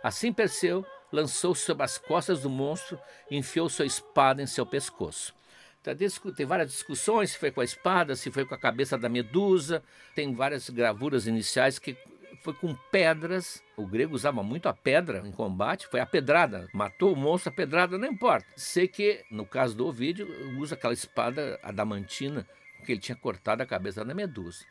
Assim 0.03 0.31
Perseu 0.31 0.85
lançou-se 1.11 1.63
sobre 1.63 1.83
as 1.83 1.97
costas 1.97 2.41
do 2.41 2.49
monstro 2.49 2.99
e 3.29 3.37
enfiou 3.37 3.69
sua 3.69 3.85
espada 3.85 4.41
em 4.41 4.47
seu 4.47 4.65
pescoço. 4.65 5.33
Então, 5.81 5.95
tem 6.35 6.45
várias 6.45 6.71
discussões 6.71 7.31
se 7.31 7.37
foi 7.37 7.51
com 7.51 7.61
a 7.61 7.63
espada, 7.63 8.15
se 8.15 8.29
foi 8.29 8.45
com 8.45 8.53
a 8.53 8.59
cabeça 8.59 8.97
da 8.97 9.07
medusa, 9.07 9.81
tem 10.13 10.33
várias 10.35 10.69
gravuras 10.69 11.25
iniciais 11.25 11.79
que 11.79 11.97
foi 12.41 12.53
com 12.53 12.75
pedras. 12.91 13.63
O 13.77 13.85
grego 13.85 14.13
usava 14.13 14.43
muito 14.43 14.67
a 14.67 14.73
pedra 14.73 15.25
em 15.25 15.31
combate, 15.31 15.87
foi 15.87 15.99
a 15.99 16.05
pedrada. 16.05 16.67
Matou 16.73 17.13
o 17.13 17.15
monstro, 17.15 17.51
a 17.51 17.55
pedrada 17.55 17.97
não 17.97 18.07
importa. 18.07 18.47
Sei 18.55 18.87
que, 18.87 19.23
no 19.31 19.45
caso 19.45 19.75
do 19.75 19.87
Ovídio, 19.87 20.27
usa 20.59 20.75
aquela 20.75 20.93
espada 20.93 21.59
adamantina, 21.63 22.45
que 22.85 22.91
ele 22.91 23.01
tinha 23.01 23.15
cortado 23.15 23.63
a 23.63 23.65
cabeça 23.65 24.03
da 24.03 24.13
medusa. 24.13 24.65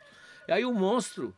E 0.48 0.52
aí 0.52 0.64
o 0.64 0.72
monstro, 0.72 1.34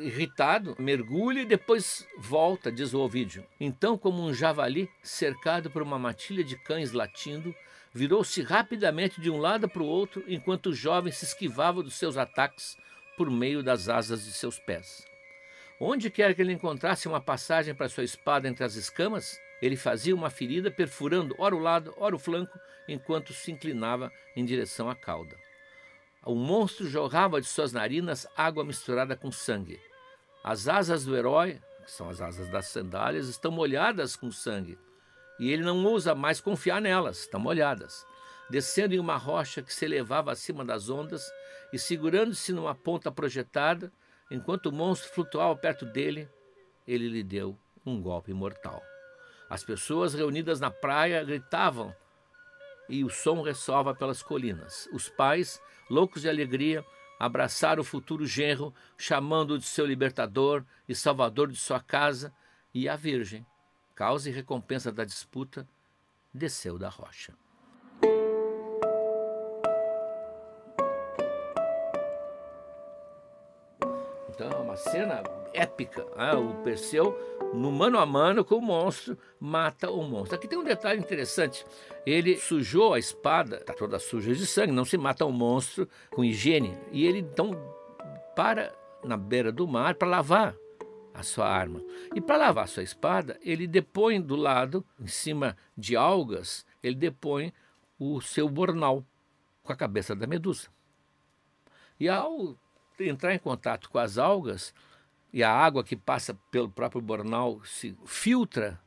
irritado, 0.00 0.74
mergulha 0.78 1.42
e 1.42 1.44
depois 1.44 2.08
volta, 2.16 2.72
diz 2.72 2.94
o 2.94 3.00
Ovídio. 3.00 3.46
Então, 3.60 3.98
como 3.98 4.22
um 4.24 4.32
javali 4.32 4.88
cercado 5.02 5.70
por 5.70 5.82
uma 5.82 5.98
matilha 5.98 6.42
de 6.42 6.56
cães 6.56 6.92
latindo, 6.92 7.54
virou-se 7.92 8.40
rapidamente 8.40 9.20
de 9.20 9.30
um 9.30 9.36
lado 9.36 9.68
para 9.68 9.82
o 9.82 9.86
outro 9.86 10.24
enquanto 10.26 10.70
o 10.70 10.74
jovem 10.74 11.12
se 11.12 11.26
esquivava 11.26 11.82
dos 11.82 11.96
seus 11.96 12.16
ataques 12.16 12.74
por 13.18 13.30
meio 13.30 13.62
das 13.62 13.90
asas 13.90 14.24
de 14.24 14.32
seus 14.32 14.58
pés. 14.58 15.06
Onde 15.78 16.10
quer 16.10 16.34
que 16.34 16.40
ele 16.40 16.54
encontrasse 16.54 17.06
uma 17.06 17.20
passagem 17.20 17.74
para 17.74 17.90
sua 17.90 18.02
espada 18.02 18.48
entre 18.48 18.64
as 18.64 18.76
escamas, 18.76 19.38
ele 19.60 19.76
fazia 19.76 20.14
uma 20.14 20.30
ferida 20.30 20.70
perfurando 20.70 21.34
ora 21.36 21.54
o 21.54 21.58
lado, 21.58 21.92
ora 21.98 22.16
o 22.16 22.18
flanco, 22.18 22.58
enquanto 22.88 23.34
se 23.34 23.52
inclinava 23.52 24.10
em 24.34 24.42
direção 24.42 24.88
à 24.88 24.96
cauda. 24.96 25.36
O 26.24 26.34
monstro 26.34 26.88
jorrava 26.88 27.40
de 27.40 27.46
suas 27.46 27.72
narinas 27.72 28.26
água 28.36 28.64
misturada 28.64 29.16
com 29.16 29.30
sangue. 29.30 29.80
As 30.42 30.68
asas 30.68 31.04
do 31.04 31.16
herói, 31.16 31.60
que 31.84 31.90
são 31.90 32.08
as 32.08 32.20
asas 32.20 32.48
das 32.48 32.66
sandálias, 32.66 33.28
estão 33.28 33.50
molhadas 33.50 34.16
com 34.16 34.30
sangue. 34.30 34.78
E 35.38 35.50
ele 35.50 35.62
não 35.62 35.84
ousa 35.84 36.14
mais 36.14 36.40
confiar 36.40 36.80
nelas, 36.80 37.20
estão 37.20 37.38
molhadas. 37.38 38.04
Descendo 38.50 38.94
em 38.94 38.98
uma 38.98 39.16
rocha 39.16 39.62
que 39.62 39.72
se 39.72 39.84
elevava 39.84 40.32
acima 40.32 40.64
das 40.64 40.88
ondas 40.88 41.30
e 41.72 41.78
segurando-se 41.78 42.52
numa 42.52 42.74
ponta 42.74 43.12
projetada, 43.12 43.92
enquanto 44.30 44.66
o 44.66 44.72
monstro 44.72 45.12
flutuava 45.12 45.54
perto 45.54 45.84
dele, 45.84 46.28
ele 46.86 47.08
lhe 47.08 47.22
deu 47.22 47.58
um 47.84 48.00
golpe 48.00 48.32
mortal. 48.32 48.82
As 49.48 49.62
pessoas 49.64 50.14
reunidas 50.14 50.60
na 50.60 50.70
praia 50.70 51.22
gritavam 51.24 51.94
e 52.88 53.04
o 53.04 53.10
som 53.10 53.42
ressoava 53.42 53.94
pelas 53.94 54.22
colinas. 54.22 54.88
Os 54.92 55.08
pais, 55.08 55.60
loucos 55.90 56.22
de 56.22 56.28
alegria, 56.28 56.84
abraçaram 57.18 57.82
o 57.82 57.84
futuro 57.84 58.26
genro, 58.26 58.74
chamando-o 58.96 59.58
de 59.58 59.64
seu 59.64 59.84
libertador 59.84 60.64
e 60.88 60.94
salvador 60.94 61.48
de 61.48 61.56
sua 61.56 61.80
casa, 61.80 62.32
e 62.72 62.88
a 62.88 62.96
Virgem, 62.96 63.46
causa 63.94 64.28
e 64.28 64.32
recompensa 64.32 64.92
da 64.92 65.04
disputa, 65.04 65.68
desceu 66.32 66.78
da 66.78 66.88
rocha. 66.88 67.34
Então 74.28 74.50
é 74.52 74.56
uma 74.56 74.76
cena 74.76 75.37
épica. 75.58 76.06
Né? 76.16 76.32
O 76.34 76.54
Perseu, 76.62 77.18
no 77.52 77.72
mano 77.72 77.98
a 77.98 78.06
mano 78.06 78.44
com 78.44 78.56
o 78.56 78.62
monstro, 78.62 79.18
mata 79.40 79.90
o 79.90 80.02
monstro. 80.02 80.36
Aqui 80.36 80.46
tem 80.46 80.58
um 80.58 80.64
detalhe 80.64 81.00
interessante. 81.00 81.66
Ele 82.06 82.36
sujou 82.36 82.94
a 82.94 82.98
espada, 82.98 83.56
está 83.56 83.74
toda 83.74 83.98
suja 83.98 84.34
de 84.34 84.46
sangue, 84.46 84.72
não 84.72 84.84
se 84.84 84.96
mata 84.96 85.26
um 85.26 85.32
monstro 85.32 85.88
com 86.10 86.24
higiene. 86.24 86.78
E 86.92 87.06
ele 87.06 87.18
então 87.18 87.50
para 88.36 88.72
na 89.04 89.16
beira 89.16 89.50
do 89.50 89.66
mar 89.66 89.94
para 89.94 90.08
lavar 90.08 90.56
a 91.12 91.22
sua 91.22 91.48
arma. 91.48 91.82
E 92.14 92.20
para 92.20 92.36
lavar 92.36 92.64
a 92.64 92.68
sua 92.68 92.82
espada, 92.82 93.38
ele 93.42 93.66
depõe 93.66 94.20
do 94.20 94.36
lado, 94.36 94.84
em 95.00 95.08
cima 95.08 95.56
de 95.76 95.96
algas, 95.96 96.64
ele 96.82 96.94
depõe 96.94 97.52
o 97.98 98.20
seu 98.20 98.48
bornal 98.48 99.04
com 99.64 99.72
a 99.72 99.76
cabeça 99.76 100.14
da 100.14 100.26
medusa. 100.26 100.68
E 101.98 102.08
ao 102.08 102.56
entrar 103.00 103.34
em 103.34 103.38
contato 103.38 103.90
com 103.90 103.98
as 103.98 104.18
algas 104.18 104.72
e 105.32 105.42
a 105.42 105.52
água 105.52 105.84
que 105.84 105.96
passa 105.96 106.34
pelo 106.50 106.70
próprio 106.70 107.02
bornal 107.02 107.62
se 107.64 107.96
filtra 108.06 108.80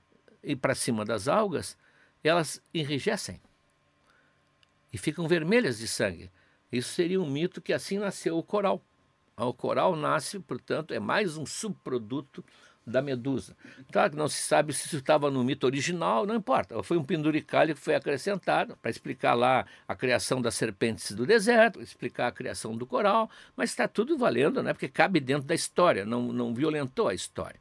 e 0.44 0.56
para 0.56 0.74
cima 0.74 1.06
das 1.06 1.28
algas, 1.28 1.78
elas 2.24 2.62
enrijecem 2.74 3.40
e 4.92 4.98
ficam 4.98 5.28
vermelhas 5.28 5.78
de 5.78 5.88
sangue. 5.88 6.32
Isso 6.72 6.90
seria 6.94 7.22
um 7.22 7.30
mito 7.30 7.62
que 7.62 7.74
assim 7.74 7.98
nasceu 7.98 8.38
o 8.38 8.44
coral. 8.44 8.84
O 9.38 9.54
coral 9.54 9.96
nasce, 9.96 10.40
portanto, 10.40 10.94
é 10.94 11.00
mais 11.00 11.38
um 11.38 11.46
subproduto 11.46 12.44
da 12.86 13.02
medusa. 13.02 13.56
Claro 13.92 14.12
que 14.12 14.18
não 14.18 14.28
se 14.28 14.42
sabe 14.42 14.74
se 14.74 14.88
isso 14.88 14.98
estava 14.98 15.30
no 15.30 15.44
mito 15.44 15.66
original, 15.66 16.26
não 16.26 16.36
importa. 16.36 16.82
Foi 16.82 16.98
um 16.98 17.04
penduricalho 17.04 17.76
que 17.76 17.82
foi 17.82 17.96
acrescentado 17.96 18.76
para 18.78 18.90
explicar 18.90 19.34
lá 19.34 19.66
a 19.88 19.96
criação 19.96 20.42
das 20.42 20.56
serpentes 20.56 21.12
do 21.12 21.26
deserto, 21.26 21.82
explicar 21.82 22.28
a 22.28 22.32
criação 22.32 22.76
do 22.76 22.86
coral, 22.86 23.30
mas 23.56 23.70
está 23.70 23.88
tudo 23.88 24.18
valendo, 24.18 24.64
né? 24.64 24.74
porque 24.74 24.88
cabe 24.88 25.20
dentro 25.20 25.48
da 25.48 25.56
história, 25.56 26.06
não, 26.06 26.34
não 26.34 26.54
violentou 26.54 27.08
a 27.08 27.14
história. 27.14 27.61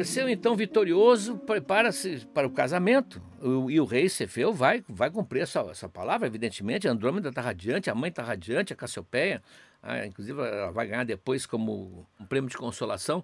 Perseu, 0.00 0.30
então, 0.30 0.56
vitorioso, 0.56 1.36
prepara-se 1.36 2.26
para 2.32 2.46
o 2.46 2.50
casamento. 2.50 3.22
e 3.68 3.78
o 3.78 3.84
rei 3.84 4.08
Cefeu 4.08 4.50
vai, 4.50 4.82
vai 4.88 5.10
cumprir 5.10 5.42
essa, 5.42 5.60
essa 5.70 5.90
palavra, 5.90 6.26
evidentemente. 6.26 6.88
A 6.88 6.92
Andrômeda 6.92 7.28
está 7.28 7.42
radiante, 7.42 7.90
a 7.90 7.94
mãe 7.94 8.08
está 8.08 8.22
radiante, 8.22 8.72
a 8.72 8.76
Cassiopeia. 8.76 9.42
Ah, 9.82 10.06
inclusive, 10.06 10.40
ela 10.40 10.70
vai 10.70 10.86
ganhar 10.86 11.04
depois, 11.04 11.44
como 11.44 12.08
um 12.18 12.24
prêmio 12.24 12.48
de 12.48 12.56
consolação, 12.56 13.22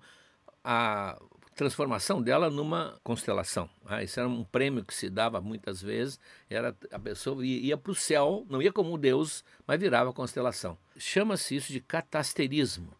a 0.62 1.18
transformação 1.54 2.20
dela 2.20 2.50
numa 2.50 3.00
constelação. 3.02 3.70
Ah, 3.86 4.02
isso 4.02 4.20
era 4.20 4.28
um 4.28 4.44
prêmio 4.44 4.84
que 4.84 4.92
se 4.92 5.08
dava 5.08 5.40
muitas 5.40 5.80
vezes. 5.80 6.20
Era 6.50 6.76
a 6.92 6.98
pessoa 6.98 7.42
ia, 7.42 7.78
para 7.78 7.92
o 7.92 7.94
céu, 7.94 8.44
não 8.50 8.60
ia 8.60 8.70
como 8.70 8.98
Deus, 8.98 9.42
mas 9.66 9.80
virava 9.80 10.12
constelação. 10.12 10.76
Chama-se 10.98 11.56
isso 11.56 11.72
de 11.72 11.80
catasterismo. 11.80 12.92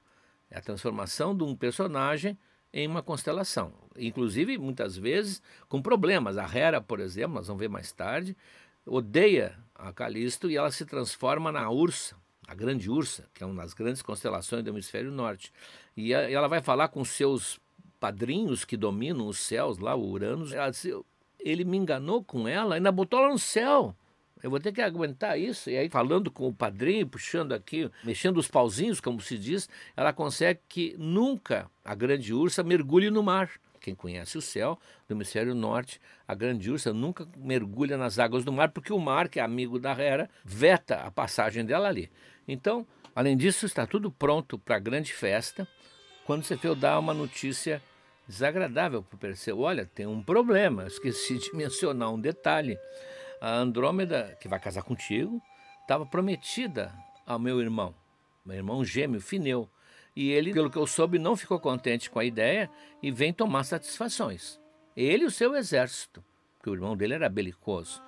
É 0.51 0.57
a 0.57 0.62
transformação 0.62 1.37
de 1.37 1.45
um 1.45 1.55
personagem 1.55 2.39
em 2.72 2.87
uma 2.87 3.02
constelação. 3.02 3.72
Inclusive, 3.98 4.59
muitas 4.59 4.96
vezes, 4.96 5.42
com 5.68 5.81
problemas. 5.81 6.37
A 6.37 6.44
Hera, 6.44 6.81
por 6.81 7.00
exemplo, 7.00 7.35
nós 7.37 7.46
vamos 7.46 7.61
ver 7.61 7.68
mais 7.68 7.92
tarde, 7.92 8.37
odeia 8.85 9.57
a 9.74 9.92
Calisto 9.92 10.50
e 10.50 10.57
ela 10.57 10.70
se 10.70 10.85
transforma 10.85 11.50
na 11.50 11.70
Ursa, 11.70 12.16
a 12.46 12.55
grande 12.55 12.90
Ursa, 12.90 13.29
que 13.35 13.42
é 13.42 13.46
uma 13.46 13.62
das 13.62 13.74
grandes 13.74 14.02
constelações 14.02 14.62
do 14.62 14.70
hemisfério 14.70 15.11
norte. 15.11 15.52
E 15.96 16.12
ela 16.12 16.48
vai 16.48 16.61
falar 16.61 16.88
com 16.88 17.05
seus 17.05 17.59
padrinhos 17.98 18.64
que 18.64 18.76
dominam 18.76 19.26
os 19.26 19.38
céus, 19.38 19.79
lá, 19.79 19.94
o 19.94 20.11
Uranus. 20.11 20.52
Ela 20.52 20.70
diz, 20.70 20.87
ele 21.40 21.64
me 21.64 21.76
enganou 21.76 22.22
com 22.22 22.46
ela, 22.46 22.74
ainda 22.76 22.92
botou 22.92 23.20
ela 23.20 23.31
no 23.31 23.38
céu. 23.38 23.94
Eu 24.42 24.51
vou 24.51 24.61
ter 24.61 24.72
que 24.72 24.83
aguentar 24.83 25.38
isso. 25.38 25.70
E 25.70 25.77
aí, 25.77 25.88
falando 25.88 26.31
com 26.31 26.46
o 26.46 26.55
padrinho, 26.55 27.07
puxando 27.07 27.53
aqui, 27.53 27.90
mexendo 28.05 28.37
os 28.37 28.49
pauzinhos, 28.49 29.01
como 29.01 29.20
se 29.20 29.38
diz, 29.38 29.68
ela 29.96 30.12
consegue 30.12 30.61
que 30.68 30.94
nunca 30.99 31.70
a 31.85 31.94
grande 31.94 32.33
ursa 32.35 32.62
mergulhe 32.62 33.11
no 33.11 33.22
mar. 33.22 33.51
Quem 33.81 33.94
conhece 33.94 34.37
o 34.37 34.42
céu 34.42 34.79
do 35.09 35.14
hemisfério 35.14 35.55
norte, 35.55 36.01
a 36.27 36.35
grande 36.35 36.70
ursa 36.70 36.92
nunca 36.92 37.27
mergulha 37.37 37.96
nas 37.96 38.18
águas 38.18 38.44
do 38.44 38.53
mar, 38.53 38.70
porque 38.70 38.92
o 38.92 38.99
mar, 38.99 39.29
que 39.29 39.38
é 39.38 39.42
amigo 39.42 39.79
da 39.79 39.92
Hera, 39.92 40.29
veta 40.44 40.96
a 40.96 41.11
passagem 41.11 41.64
dela 41.64 41.88
ali. 41.88 42.11
Então, 42.49 42.87
além 43.14 43.37
disso, 43.37 43.64
está 43.64 43.87
tudo 43.87 44.11
pronto 44.11 44.59
para 44.59 44.77
a 44.77 44.81
grande 44.81 45.12
festa. 45.12 45.66
Quando 46.25 46.42
você 46.42 46.57
for 46.57 46.75
dar 46.75 46.99
uma 46.99 47.14
notícia 47.14 47.81
desagradável 48.27 49.03
para 49.03 49.14
o 49.14 49.18
Perseu, 49.18 49.61
olha, 49.61 49.87
tem 49.87 50.07
um 50.07 50.20
problema, 50.20 50.87
esqueci 50.87 51.38
de 51.38 51.55
mencionar 51.55 52.12
um 52.12 52.20
detalhe 52.20 52.77
a 53.40 53.55
Andrômeda, 53.55 54.37
que 54.40 54.49
vai 54.49 54.59
casar 54.59 54.83
contigo, 54.83 55.42
estava 55.83 56.07
prometida 56.07 56.92
ao 57.27 57.38
meu 57.38 57.61
irmão, 57.61 57.94
meu 58.44 58.57
irmão 58.57 58.85
gêmeo, 58.85 59.20
Fineu. 59.20 59.68
E 60.14 60.31
ele, 60.31 60.53
pelo 60.53 60.70
que 60.70 60.79
eu 60.79 60.87
soube, 60.87 61.18
não 61.18 61.37
ficou 61.37 61.61
contente 61.61 62.09
com 62.09 62.18
a 62.18 62.25
ideia 62.25 62.70
e 63.03 63.11
vem 63.11 63.33
tomar 63.33 63.64
satisfações. 63.64 64.59
Ele 64.96 65.25
e 65.25 65.27
o 65.27 65.31
seu 65.31 65.55
exército, 65.55 66.25
porque 66.57 66.70
o 66.70 66.75
irmão 66.75 66.96
dele 66.96 67.14
era 67.14 67.29
belicoso. 67.29 68.03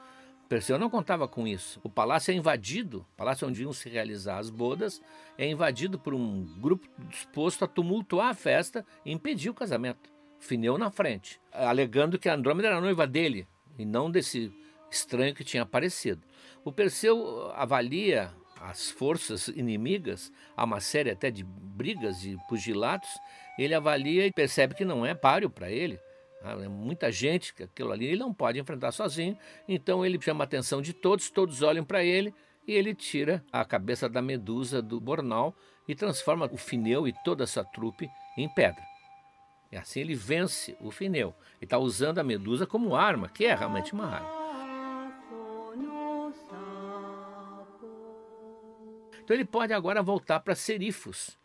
Perseu 0.48 0.78
não 0.78 0.88
contava 0.88 1.28
com 1.28 1.46
isso. 1.46 1.78
O 1.84 1.90
palácio 1.90 2.32
é 2.32 2.34
invadido, 2.34 3.06
o 3.12 3.16
palácio 3.16 3.46
onde 3.46 3.62
iam 3.62 3.72
se 3.74 3.90
realizar 3.90 4.38
as 4.38 4.48
bodas, 4.48 5.02
é 5.36 5.46
invadido 5.46 5.98
por 5.98 6.14
um 6.14 6.46
grupo 6.58 6.88
disposto 7.10 7.66
a 7.66 7.68
tumultuar 7.68 8.30
a 8.30 8.34
festa 8.34 8.86
e 9.04 9.12
impedir 9.12 9.50
o 9.50 9.54
casamento. 9.54 10.10
Fineu 10.38 10.78
na 10.78 10.90
frente, 10.90 11.38
alegando 11.52 12.18
que 12.18 12.30
a 12.30 12.34
Andrômeda 12.34 12.68
era 12.68 12.80
noiva 12.80 13.06
dele 13.06 13.46
e 13.78 13.84
não 13.84 14.10
desse 14.10 14.50
estranho 14.90 15.35
que 15.35 15.44
tinha 15.44 15.62
aparecido. 15.62 16.22
O 16.64 16.72
Perseu 16.72 17.51
avalia 17.55 18.33
as 18.61 18.90
forças 18.90 19.48
inimigas, 19.48 20.33
há 20.57 20.64
uma 20.64 20.81
série 20.81 21.11
até 21.11 21.31
de 21.31 21.44
brigas, 21.44 22.20
de 22.20 22.37
pugilatos, 22.48 23.11
ele 23.59 23.74
avalia 23.74 24.27
e 24.27 24.33
percebe 24.33 24.74
que 24.74 24.85
não 24.85 25.07
é 25.07 25.14
páreo 25.14 25.48
para 25.48 25.70
ele. 25.70 25.98
Ah, 26.42 26.53
é 26.53 26.68
muita 26.68 27.11
gente, 27.11 27.53
aquilo 27.62 27.92
ali 27.92 28.07
ele 28.07 28.18
não 28.18 28.33
pode 28.33 28.59
enfrentar 28.59 28.92
sozinho, 28.92 29.37
então 29.66 30.05
ele 30.05 30.20
chama 30.20 30.44
a 30.44 30.46
atenção 30.46 30.81
de 30.81 30.92
todos, 30.92 31.31
todos 31.31 31.62
olham 31.62 31.85
para 31.85 32.05
ele 32.05 32.33
e 32.66 32.72
ele 32.72 32.94
tira 32.94 33.44
a 33.51 33.64
cabeça 33.64 34.09
da 34.09 34.22
medusa 34.22 34.81
do 34.81 35.01
bornal 35.01 35.55
e 35.87 35.94
transforma 35.94 36.48
o 36.53 36.57
Fineu 36.57 37.09
e 37.09 37.14
toda 37.24 37.44
essa 37.44 37.64
trupe 37.64 38.09
em 38.37 38.48
pedra. 38.48 38.83
E 39.72 39.77
assim 39.77 40.01
ele 40.01 40.14
vence 40.14 40.77
o 40.81 40.90
Fineu. 40.90 41.35
Ele 41.57 41.64
está 41.64 41.79
usando 41.79 42.18
a 42.18 42.24
medusa 42.24 42.66
como 42.66 42.94
arma, 42.94 43.29
que 43.29 43.44
é 43.44 43.55
realmente 43.55 43.92
uma 43.92 44.07
arma. 44.07 44.38
Então 49.28 49.36
ele 49.36 49.44
pode 49.44 49.74
agora 49.74 50.02
voltar 50.02 50.40
para 50.40 50.54
Serifos, 50.54 51.36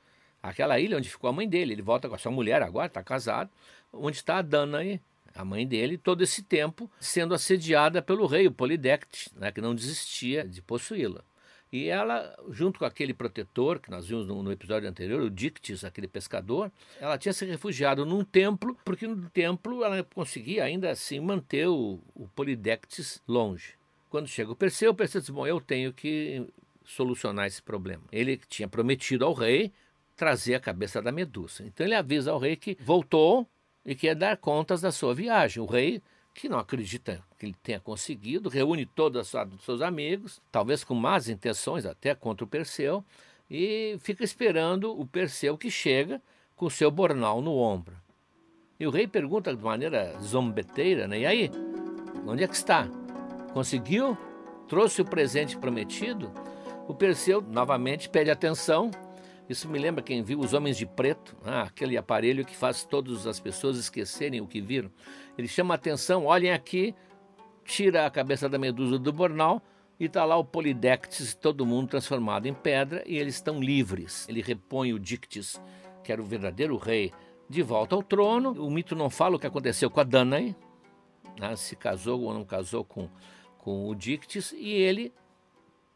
aquela 0.42 0.80
ilha 0.80 0.96
onde 0.96 1.10
ficou 1.10 1.30
a 1.30 1.34
mãe 1.34 1.50
dele. 1.50 1.74
Ele 1.74 1.82
volta 1.82 2.08
com 2.08 2.16
a 2.16 2.18
sua 2.18 2.32
mulher 2.32 2.64
agora, 2.64 2.88
está 2.88 3.04
casado, 3.04 3.50
onde 3.92 4.16
está 4.16 4.38
a 4.38 4.42
Danae, 4.42 5.02
a 5.36 5.44
mãe 5.44 5.68
dele, 5.68 5.98
todo 5.98 6.24
esse 6.24 6.44
tempo 6.44 6.90
sendo 6.98 7.34
assediada 7.34 8.02
pelo 8.02 8.26
rei, 8.26 8.48
o 8.48 8.54
Polidectes, 8.54 9.34
né, 9.36 9.52
que 9.52 9.60
não 9.60 9.76
desistia 9.76 10.48
de 10.48 10.62
possuí-la. 10.62 11.26
E 11.74 11.90
ela, 11.90 12.34
junto 12.52 12.80
com 12.80 12.86
aquele 12.86 13.14
protetor 13.14 13.82
que 13.82 13.92
nós 13.92 14.08
vimos 14.08 14.26
no, 14.28 14.42
no, 14.42 14.54
episódio 14.54 14.88
anterior, 14.88 15.22
o 15.22 15.30
Dictys, 15.30 15.84
aquele 15.84 16.08
pescador, 16.08 16.72
ela 17.02 17.18
tinha 17.18 17.34
se 17.34 17.44
refugiado 17.44 18.06
num 18.06 18.24
templo, 18.24 18.78
porque 18.86 19.06
no 19.06 19.30
templo 19.30 19.84
ela 19.84 20.02
conseguia 20.06 20.64
ainda 20.64 20.90
assim 20.90 21.20
manter 21.20 21.68
o, 21.68 22.00
o 22.16 22.30
Polidectes 22.30 23.22
longe. 23.28 23.74
Quando 24.10 24.30
chega 24.30 24.54
o 24.54 24.56
Perseu, 24.56 24.92
o 24.92 24.96
Perseu 24.96 25.20
diz: 25.20 25.30
Bom, 25.30 25.46
eu 25.46 25.60
tenho 25.60 25.92
que 25.92 26.48
solucionar 26.86 27.48
esse 27.48 27.62
problema. 27.62 28.04
Ele 28.12 28.38
tinha 28.48 28.68
prometido 28.68 29.26
ao 29.26 29.34
rei 29.34 29.72
trazer 30.16 30.56
a 30.56 30.60
cabeça 30.60 31.02
da 31.02 31.12
Medusa. 31.12 31.64
Então 31.66 31.86
ele 31.86 31.96
avisa 31.96 32.32
ao 32.32 32.40
rei 32.40 32.56
que 32.56 32.78
voltou 32.80 33.48
e 33.86 33.96
quer 33.96 34.16
dar 34.16 34.38
contas 34.38 34.82
da 34.82 34.92
sua 34.92 35.14
viagem. 35.14 35.62
O 35.62 35.66
rei, 35.66 36.02
que 36.34 36.48
não 36.48 36.60
acredita 36.60 37.24
que 37.38 37.46
ele 37.46 37.56
tenha 37.62 37.80
conseguido, 37.80 38.50
reúne 38.50 38.86
todos 38.86 39.34
os 39.34 39.64
seus 39.64 39.82
amigos, 39.82 40.42
talvez 40.52 40.84
com 40.84 40.96
más 40.96 41.30
intenções 41.30 41.86
até 41.86 42.16
contra 42.16 42.46
o 42.46 42.48
Perseu, 42.48 43.04
e 43.50 43.98
fica 44.00 44.24
esperando 44.24 44.98
o 44.98 45.06
Perseu 45.06 45.58
que 45.58 45.70
chega 45.70 46.22
com 46.56 46.70
seu 46.70 46.90
bornal 46.90 47.42
no 47.42 47.56
ombro. 47.56 47.96
E 48.80 48.88
o 48.88 48.90
rei 48.90 49.08
pergunta 49.08 49.56
de 49.56 49.62
maneira 49.62 50.18
zombeteira, 50.22 51.08
né? 51.08 51.20
E 51.20 51.26
aí, 51.26 51.52
onde 52.26 52.44
é 52.44 52.48
que 52.48 52.56
está? 52.56 52.88
Conseguiu? 53.54 54.18
Trouxe 54.68 55.02
o 55.02 55.06
presente 55.06 55.58
prometido? 55.58 56.32
O 56.88 56.94
Perseu 56.94 57.42
novamente 57.42 58.10
pede 58.10 58.30
atenção 58.30 58.92
isso 59.50 59.68
me 59.68 59.78
lembra 59.78 60.02
quem 60.02 60.24
viu 60.24 60.40
Os 60.40 60.54
Homens 60.54 60.78
de 60.78 60.86
Preto, 60.86 61.36
ah, 61.44 61.64
aquele 61.64 61.98
aparelho 61.98 62.46
que 62.46 62.56
faz 62.56 62.86
todas 62.86 63.28
as 63.28 63.40
pessoas 63.40 63.78
esquecerem 63.78 64.40
o 64.40 64.48
que 64.48 64.62
viram. 64.62 64.90
Ele 65.38 65.48
chama 65.48 65.74
atenção, 65.74 66.26
olhem 66.26 66.52
aqui, 66.52 66.96
tira 67.66 68.06
a 68.06 68.10
cabeça 68.10 68.48
da 68.48 68.58
medusa 68.58 68.98
do 68.98 69.12
bornal 69.12 69.62
e 70.00 70.06
está 70.06 70.24
lá 70.24 70.38
o 70.38 70.46
Polidectes, 70.46 71.36
todo 71.36 71.66
mundo 71.66 71.90
transformado 71.90 72.46
em 72.46 72.54
pedra 72.54 73.04
e 73.06 73.18
eles 73.18 73.36
estão 73.36 73.62
livres. 73.62 74.28
Ele 74.30 74.42
repõe 74.42 74.94
o 74.94 75.00
Dictis, 75.00 75.62
que 76.04 76.12
era 76.12 76.22
o 76.22 76.26
verdadeiro 76.26 76.78
rei, 76.78 77.12
de 77.50 77.62
volta 77.62 77.96
ao 77.96 78.02
trono. 78.02 78.52
O 78.66 78.72
mito 78.72 78.96
não 78.96 79.10
fala 79.10 79.36
o 79.36 79.40
que 79.40 79.48
aconteceu 79.48 79.90
com 79.90 80.00
a 80.00 80.04
Danae, 80.04 80.56
né, 81.38 81.56
se 81.58 81.76
casou 81.76 82.22
ou 82.22 82.34
não 82.34 82.46
casou 82.46 82.86
com, 82.86 83.10
com 83.58 83.90
o 83.90 83.94
Dictis, 83.94 84.54
e 84.54 84.72
ele, 84.72 85.14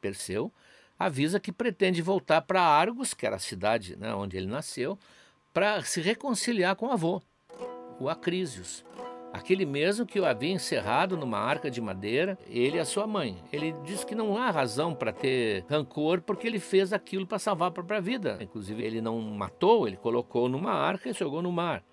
Perseu, 0.01 0.51
avisa 0.97 1.39
que 1.39 1.51
pretende 1.51 2.01
voltar 2.01 2.41
para 2.41 2.61
Argos, 2.61 3.13
que 3.13 3.25
era 3.25 3.35
a 3.35 3.39
cidade 3.39 3.95
né, 3.95 4.13
onde 4.13 4.37
ele 4.37 4.47
nasceu, 4.47 4.97
para 5.53 5.81
se 5.83 6.01
reconciliar 6.01 6.75
com 6.75 6.87
o 6.87 6.91
avô, 6.91 7.21
o 7.99 8.09
Acrísios. 8.09 8.85
Aquele 9.33 9.65
mesmo 9.65 10.05
que 10.05 10.19
o 10.19 10.25
havia 10.25 10.51
encerrado 10.51 11.17
numa 11.17 11.37
arca 11.37 11.69
de 11.69 11.81
madeira, 11.81 12.37
ele 12.47 12.77
e 12.77 12.79
a 12.79 12.85
sua 12.85 13.05
mãe. 13.05 13.37
Ele 13.51 13.73
diz 13.83 14.03
que 14.03 14.15
não 14.15 14.37
há 14.37 14.49
razão 14.49 14.95
para 14.95 15.11
ter 15.11 15.65
rancor 15.69 16.21
porque 16.21 16.47
ele 16.47 16.59
fez 16.59 16.93
aquilo 16.93 17.27
para 17.27 17.37
salvar 17.37 17.67
a 17.67 17.71
própria 17.71 18.01
vida. 18.01 18.37
Inclusive, 18.41 18.81
ele 18.81 19.01
não 19.01 19.19
matou, 19.21 19.87
ele 19.87 19.97
colocou 19.97 20.49
numa 20.49 20.71
arca 20.71 21.09
e 21.09 21.13
jogou 21.13 21.41
no 21.41 21.51
mar. 21.51 21.83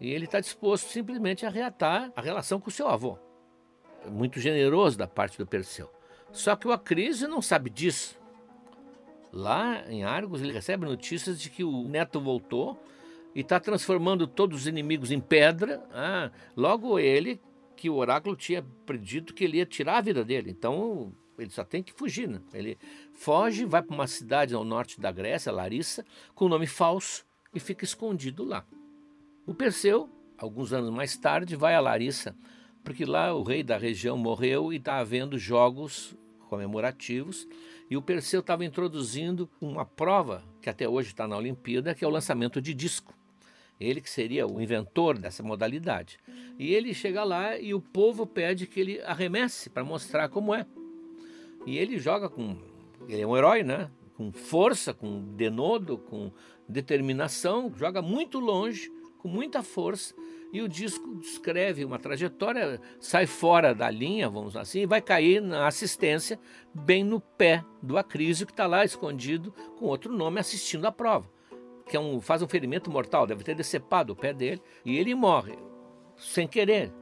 E 0.00 0.10
ele 0.10 0.24
está 0.24 0.40
disposto 0.40 0.88
simplesmente 0.88 1.44
a 1.44 1.50
reatar 1.50 2.10
a 2.16 2.20
relação 2.20 2.58
com 2.58 2.70
o 2.70 2.72
seu 2.72 2.88
avô. 2.88 3.18
Muito 4.08 4.40
generoso 4.40 4.96
da 4.96 5.06
parte 5.06 5.36
do 5.36 5.46
Perseu. 5.46 5.90
Só 6.32 6.56
que 6.56 6.66
o 6.66 6.72
Acrísio 6.72 7.28
não 7.28 7.42
sabe 7.42 7.68
disso. 7.68 8.19
Lá 9.32 9.84
em 9.88 10.04
Argos, 10.04 10.42
ele 10.42 10.52
recebe 10.52 10.84
notícias 10.84 11.40
de 11.40 11.50
que 11.50 11.62
o 11.62 11.88
neto 11.88 12.20
voltou 12.20 12.82
e 13.34 13.40
está 13.40 13.60
transformando 13.60 14.26
todos 14.26 14.62
os 14.62 14.66
inimigos 14.66 15.10
em 15.10 15.20
pedra. 15.20 15.82
Ah, 15.92 16.30
logo 16.56 16.98
ele, 16.98 17.40
que 17.76 17.88
o 17.88 17.94
oráculo 17.94 18.36
tinha 18.36 18.64
predito 18.84 19.32
que 19.32 19.44
ele 19.44 19.58
ia 19.58 19.66
tirar 19.66 19.98
a 19.98 20.00
vida 20.02 20.24
dele. 20.24 20.50
Então 20.50 21.12
ele 21.38 21.50
só 21.50 21.64
tem 21.64 21.82
que 21.82 21.92
fugir. 21.92 22.28
Né? 22.28 22.40
Ele 22.52 22.76
foge, 23.12 23.64
vai 23.64 23.82
para 23.82 23.94
uma 23.94 24.06
cidade 24.06 24.54
ao 24.54 24.64
norte 24.64 25.00
da 25.00 25.12
Grécia, 25.12 25.52
Larissa, 25.52 26.04
com 26.34 26.48
nome 26.48 26.66
falso 26.66 27.24
e 27.54 27.60
fica 27.60 27.84
escondido 27.84 28.44
lá. 28.44 28.64
O 29.46 29.54
Perseu, 29.54 30.10
alguns 30.36 30.72
anos 30.72 30.90
mais 30.90 31.16
tarde, 31.16 31.56
vai 31.56 31.74
a 31.74 31.80
Larissa, 31.80 32.36
porque 32.84 33.04
lá 33.04 33.34
o 33.34 33.42
rei 33.42 33.62
da 33.62 33.76
região 33.76 34.16
morreu 34.16 34.72
e 34.72 34.76
está 34.76 34.98
havendo 34.98 35.38
jogos 35.38 36.16
comemorativos 36.48 37.46
e 37.90 37.96
o 37.96 38.02
Perseu 38.02 38.38
estava 38.38 38.64
introduzindo 38.64 39.50
uma 39.60 39.84
prova 39.84 40.44
que 40.62 40.70
até 40.70 40.88
hoje 40.88 41.08
está 41.08 41.26
na 41.26 41.36
Olimpíada, 41.36 41.92
que 41.92 42.04
é 42.04 42.06
o 42.06 42.10
lançamento 42.10 42.62
de 42.62 42.72
disco. 42.72 43.12
Ele 43.80 44.00
que 44.00 44.08
seria 44.08 44.46
o 44.46 44.60
inventor 44.60 45.18
dessa 45.18 45.42
modalidade. 45.42 46.20
E 46.56 46.72
ele 46.72 46.94
chega 46.94 47.24
lá 47.24 47.58
e 47.58 47.74
o 47.74 47.80
povo 47.80 48.24
pede 48.26 48.66
que 48.66 48.78
ele 48.78 49.00
arremesse 49.00 49.68
para 49.68 49.82
mostrar 49.82 50.28
como 50.28 50.54
é. 50.54 50.64
E 51.66 51.78
ele 51.78 51.98
joga 51.98 52.28
com. 52.28 52.56
Ele 53.08 53.22
é 53.22 53.26
um 53.26 53.36
herói, 53.36 53.64
né? 53.64 53.90
Com 54.16 54.30
força, 54.30 54.94
com 54.94 55.34
denodo, 55.34 55.98
com 55.98 56.30
determinação, 56.68 57.72
joga 57.74 58.00
muito 58.00 58.38
longe, 58.38 58.92
com 59.18 59.28
muita 59.28 59.62
força 59.62 60.14
e 60.52 60.60
o 60.60 60.68
disco 60.68 61.14
descreve 61.16 61.84
uma 61.84 61.98
trajetória, 61.98 62.80
sai 62.98 63.26
fora 63.26 63.74
da 63.74 63.88
linha, 63.90 64.28
vamos 64.28 64.56
assim, 64.56 64.80
e 64.80 64.86
vai 64.86 65.00
cair 65.00 65.40
na 65.40 65.66
assistência 65.66 66.38
bem 66.74 67.04
no 67.04 67.20
pé 67.20 67.64
do 67.82 67.96
Acrísio, 67.96 68.46
que 68.46 68.52
está 68.52 68.66
lá 68.66 68.84
escondido 68.84 69.52
com 69.78 69.86
outro 69.86 70.12
nome 70.12 70.40
assistindo 70.40 70.86
a 70.86 70.92
prova, 70.92 71.30
que 71.86 71.96
é 71.96 72.00
um, 72.00 72.20
faz 72.20 72.42
um 72.42 72.48
ferimento 72.48 72.90
mortal, 72.90 73.26
deve 73.26 73.44
ter 73.44 73.54
decepado 73.54 74.12
o 74.12 74.16
pé 74.16 74.32
dele, 74.32 74.62
e 74.84 74.98
ele 74.98 75.14
morre, 75.14 75.56
sem 76.16 76.46
querer. 76.48 76.92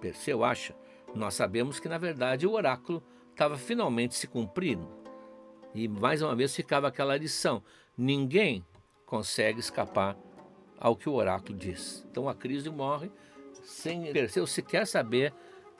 Perseu 0.00 0.42
acha. 0.42 0.74
Nós 1.14 1.34
sabemos 1.34 1.78
que, 1.78 1.88
na 1.88 1.98
verdade, 1.98 2.46
o 2.46 2.52
oráculo 2.52 3.02
estava 3.30 3.56
finalmente 3.56 4.14
se 4.14 4.26
cumprindo. 4.26 4.88
E 5.74 5.88
mais 5.88 6.22
uma 6.22 6.34
vez 6.34 6.54
ficava 6.54 6.88
aquela 6.88 7.16
lição: 7.16 7.62
ninguém 7.96 8.64
consegue 9.04 9.60
escapar 9.60 10.16
ao 10.80 10.96
que 10.96 11.08
o 11.08 11.12
oráculo 11.12 11.56
diz. 11.56 12.04
Então 12.10 12.28
a 12.28 12.34
crise 12.34 12.70
morre 12.70 13.10
sem 13.62 14.10
Perseu 14.12 14.46
sequer 14.46 14.86
saber 14.86 15.32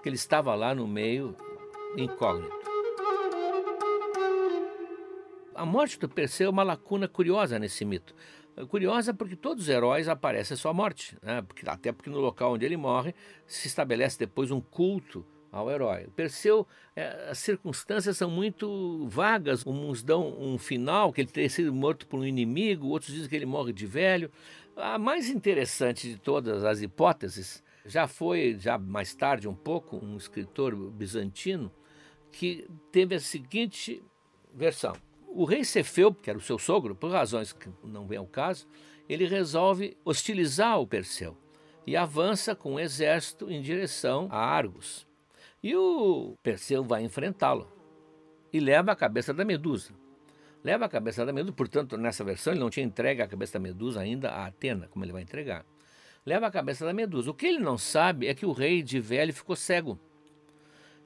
que 0.03 0.09
ele 0.09 0.17
estava 0.17 0.55
lá 0.55 0.75
no 0.75 0.87
meio 0.87 1.35
incógnito. 1.97 2.61
A 5.55 5.65
morte 5.65 5.99
do 5.99 6.09
Perseu 6.09 6.47
é 6.47 6.51
uma 6.51 6.63
lacuna 6.63 7.09
curiosa 7.09 7.59
nesse 7.59 7.85
mito. 7.85 8.15
Curiosa 8.69 9.15
porque 9.15 9.37
todos 9.37 9.65
os 9.65 9.69
heróis 9.69 10.09
aparecem 10.09 10.55
a 10.55 10.59
sua 10.59 10.73
morte, 10.73 11.17
né? 11.23 11.43
porque, 11.43 11.69
até 11.69 11.93
porque 11.93 12.11
no 12.11 12.19
local 12.19 12.53
onde 12.53 12.65
ele 12.65 12.77
morre 12.77 13.15
se 13.47 13.69
estabelece 13.69 14.19
depois 14.19 14.51
um 14.51 14.61
culto 14.61 15.25
ao 15.53 15.71
herói. 15.71 16.07
O 16.07 16.67
é, 16.95 17.31
as 17.31 17.39
circunstâncias 17.39 18.17
são 18.17 18.31
muito 18.31 19.07
vagas. 19.09 19.67
Uns 19.67 20.03
dão 20.03 20.37
um 20.41 20.59
final, 20.59 21.13
que 21.13 21.21
ele 21.21 21.31
teria 21.31 21.51
sido 21.51 21.75
morto 21.75 22.07
por 22.07 22.21
um 22.21 22.25
inimigo, 22.25 22.89
outros 22.89 23.13
dizem 23.13 23.29
que 23.29 23.37
ele 23.37 23.47
morre 23.47 23.73
de 23.73 23.87
velho. 23.87 24.31
A 24.77 24.99
mais 24.99 25.29
interessante 25.29 26.09
de 26.09 26.17
todas 26.17 26.65
as 26.65 26.81
hipóteses 26.81 27.63
já 27.85 28.07
foi, 28.07 28.57
já 28.59 28.79
mais 28.79 29.15
tarde 29.15 29.49
um 29.49 29.55
pouco, 29.55 29.97
um 29.97 30.17
escritor 30.17 30.75
bizantino 30.91 31.71
que 32.31 32.69
teve 32.93 33.15
a 33.15 33.21
seguinte 33.21 34.03
versão. 34.55 34.95
O 35.29 35.45
rei 35.45 35.65
Cefeu, 35.65 36.13
que 36.15 36.31
era 36.31 36.39
o 36.39 36.43
seu 36.43 36.59
sogro, 36.59 36.95
por 36.95 37.11
razões 37.11 37.53
que 37.53 37.69
não 37.85 38.07
vem 38.07 38.19
ao 38.19 38.27
caso, 38.27 38.67
ele 39.09 39.27
resolve 39.27 39.97
hostilizar 40.05 40.81
o 40.81 40.87
Perseu 40.87 41.37
e 41.87 41.97
avança 41.97 42.55
com 42.55 42.75
um 42.75 42.81
exército 42.81 43.51
em 43.51 43.61
direção 43.61 44.29
a 44.31 44.39
Argos. 44.39 45.07
E 45.63 45.75
o 45.75 46.37
Perseu 46.43 46.83
vai 46.83 47.03
enfrentá-lo 47.03 47.71
e 48.53 48.61
leva 48.61 48.93
a 48.93 48.97
cabeça 48.97 49.33
da 49.33 49.45
Medusa. 49.45 49.93
Leva 50.63 50.85
a 50.85 50.89
cabeça 50.89 51.25
da 51.25 51.33
Medusa, 51.33 51.55
portanto, 51.55 51.97
nessa 51.97 52.23
versão 52.23 52.53
ele 52.53 52.61
não 52.61 52.69
tinha 52.69 52.85
entregue 52.85 53.23
a 53.23 53.27
cabeça 53.27 53.55
da 53.55 53.61
Medusa 53.61 54.01
ainda 54.01 54.31
a 54.31 54.47
Atena, 54.47 54.89
como 54.89 55.05
ele 55.05 55.13
vai 55.13 55.23
entregar. 55.23 55.65
Leva 56.25 56.47
a 56.47 56.51
cabeça 56.51 56.85
da 56.85 56.93
Medusa. 56.93 57.31
O 57.31 57.35
que 57.35 57.47
ele 57.47 57.59
não 57.59 57.79
sabe 57.79 58.27
é 58.27 58.35
que 58.35 58.45
o 58.45 58.53
rei 58.53 58.83
de 58.83 59.01
velho 59.01 59.33
ficou 59.33 59.57
cego. 59.57 59.99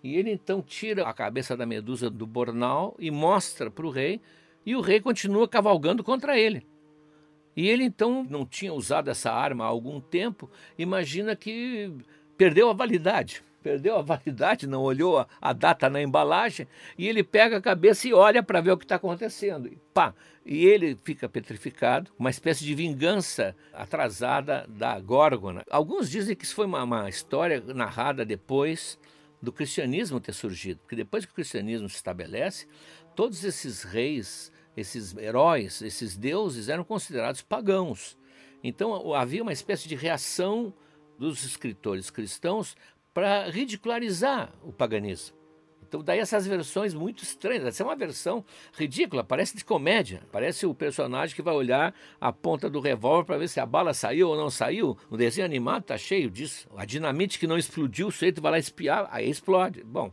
E 0.03 0.17
ele 0.17 0.31
então 0.31 0.61
tira 0.61 1.09
a 1.09 1.15
cabeça 1.15 1.57
da 1.57 1.65
Medusa 1.65 2.11
do 2.11 2.27
bornal 2.27 2.97
e 2.99 3.11
mostra 3.11 3.71
para 3.71 3.87
o 3.87 3.91
rei, 3.91 4.21
e 4.67 4.75
o 4.75 4.81
rei 4.81 5.01
continua 5.01 5.49
cavalgando 5.49 6.03
contra 6.03 6.39
ele. 6.39 6.67
E 7.57 7.69
ele 7.69 7.85
então 7.85 8.27
não 8.29 8.45
tinha 8.45 8.75
usado 8.75 9.09
essa 9.09 9.33
arma 9.33 9.65
há 9.65 9.69
algum 9.69 10.01
tempo, 10.01 10.51
imagina 10.77 11.37
que 11.37 11.93
perdeu 12.37 12.69
a 12.69 12.73
validade 12.73 13.43
perdeu 13.65 13.97
a 13.97 14.03
validade, 14.03 14.67
não 14.67 14.83
olhou 14.83 15.19
a, 15.19 15.27
a, 15.41 15.55
data 15.55 15.89
na 15.89 16.03
embalagem, 16.03 16.69
e 16.99 17.09
ele 17.09 17.25
pega 17.25 17.57
a 17.57 17.63
cabeça 17.63 18.07
e 18.07 18.13
olha 18.13 18.43
para 18.43 18.61
ver 18.61 18.73
o 18.73 18.77
que 18.77 18.85
está 18.85 18.97
acontecendo. 18.97 19.67
E 19.67 19.79
pá! 19.95 20.15
E 20.45 20.67
ele 20.67 20.99
fica 21.03 21.27
petrificado, 21.27 22.11
uma 22.19 22.29
espécie 22.29 22.63
de 22.63 22.75
vingança 22.75 23.57
atrasada 23.73 24.67
da 24.69 25.01
Górgona. 25.01 25.65
Alguns 25.71 26.11
dizem 26.11 26.37
que 26.37 26.45
isso 26.45 26.55
foi 26.55 26.67
uma, 26.67 26.83
uma 26.83 27.09
história 27.09 27.63
narrada 27.75 28.27
depois 28.27 28.99
do 29.41 29.51
cristianismo 29.51 30.21
ter 30.21 30.35
surgido, 30.35 30.81
porque 30.81 30.97
depois 30.97 31.25
que 31.25 31.33
o 31.33 31.35
cristianismo 31.35 31.89
se 31.89 31.97
estabelece, 31.97 32.67
todos 33.17 33.43
esses 33.43 33.83
reis, 33.83 34.53
esses 34.77 35.17
heróis, 35.17 35.81
esses 35.81 36.15
deuses 36.15 36.69
eram 36.69 36.85
considerados 36.85 37.41
pagãos. 37.41 38.19
Então 38.63 39.15
havia 39.15 39.43
uma 39.43 39.53
espécie 39.53 39.89
de 39.89 39.95
reação 39.95 40.75
dos 41.19 41.45
escritores 41.45 42.11
cristãos 42.11 42.77
para 43.15 43.49
ridicularizar 43.49 44.53
o 44.63 44.73
paganismo. 44.73 45.37
Então, 45.87 46.03
daí 46.03 46.19
essas 46.19 46.45
versões 46.45 46.93
muito 46.93 47.23
estranhas. 47.23 47.65
Essa 47.65 47.85
é 47.85 47.87
uma 47.87 47.95
versão 47.95 48.45
ridícula, 48.73 49.23
parece 49.23 49.57
de 49.57 49.65
comédia. 49.65 50.23
Parece 50.33 50.67
o 50.67 50.75
personagem 50.75 51.37
que 51.37 51.43
vai 51.43 51.55
olhar 51.55 51.95
a 52.21 52.33
ponta 52.33 52.69
do 52.69 52.81
revólver 52.81 53.25
para 53.25 53.39
ver 53.39 53.49
se 53.49 53.61
a 53.61 53.67
bala 53.67 53.95
saiu 53.95 54.31
ou 54.31 54.37
não 54.37 54.51
saiu. 54.51 54.99
O 55.09 55.17
desenho 55.17 55.45
animado 55.45 55.83
está 55.83 55.97
cheio 55.97 56.29
disso. 56.29 56.69
A 56.77 56.85
dinamite 56.85 57.39
que 57.39 57.47
não 57.47 57.57
explodiu, 57.57 58.09
o 58.09 58.11
sujeito 58.11 58.43
vai 58.43 58.51
lá 58.51 58.59
espiar, 58.59 59.09
aí 59.09 59.31
explode. 59.31 59.85
Bom, 59.85 60.13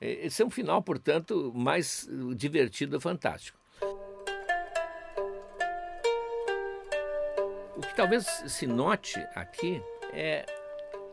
esse 0.00 0.42
é 0.42 0.46
um 0.46 0.50
final, 0.50 0.80
portanto, 0.80 1.52
mais 1.52 2.08
divertido 2.36 2.96
e 2.96 3.00
fantástico. 3.00 3.58
O 7.76 7.80
que 7.80 7.96
talvez 7.96 8.24
se 8.46 8.66
note 8.66 9.18
aqui 9.34 9.82
é 10.12 10.46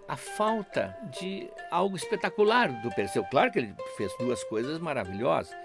a 0.07 0.15
falta 0.15 0.95
de 1.19 1.49
algo 1.71 1.95
espetacular 1.95 2.69
do 2.81 2.89
Perseu. 2.91 3.23
Claro 3.25 3.51
que 3.51 3.59
ele 3.59 3.75
fez 3.97 4.11
duas 4.17 4.43
coisas 4.43 4.79
maravilhosas. 4.79 5.55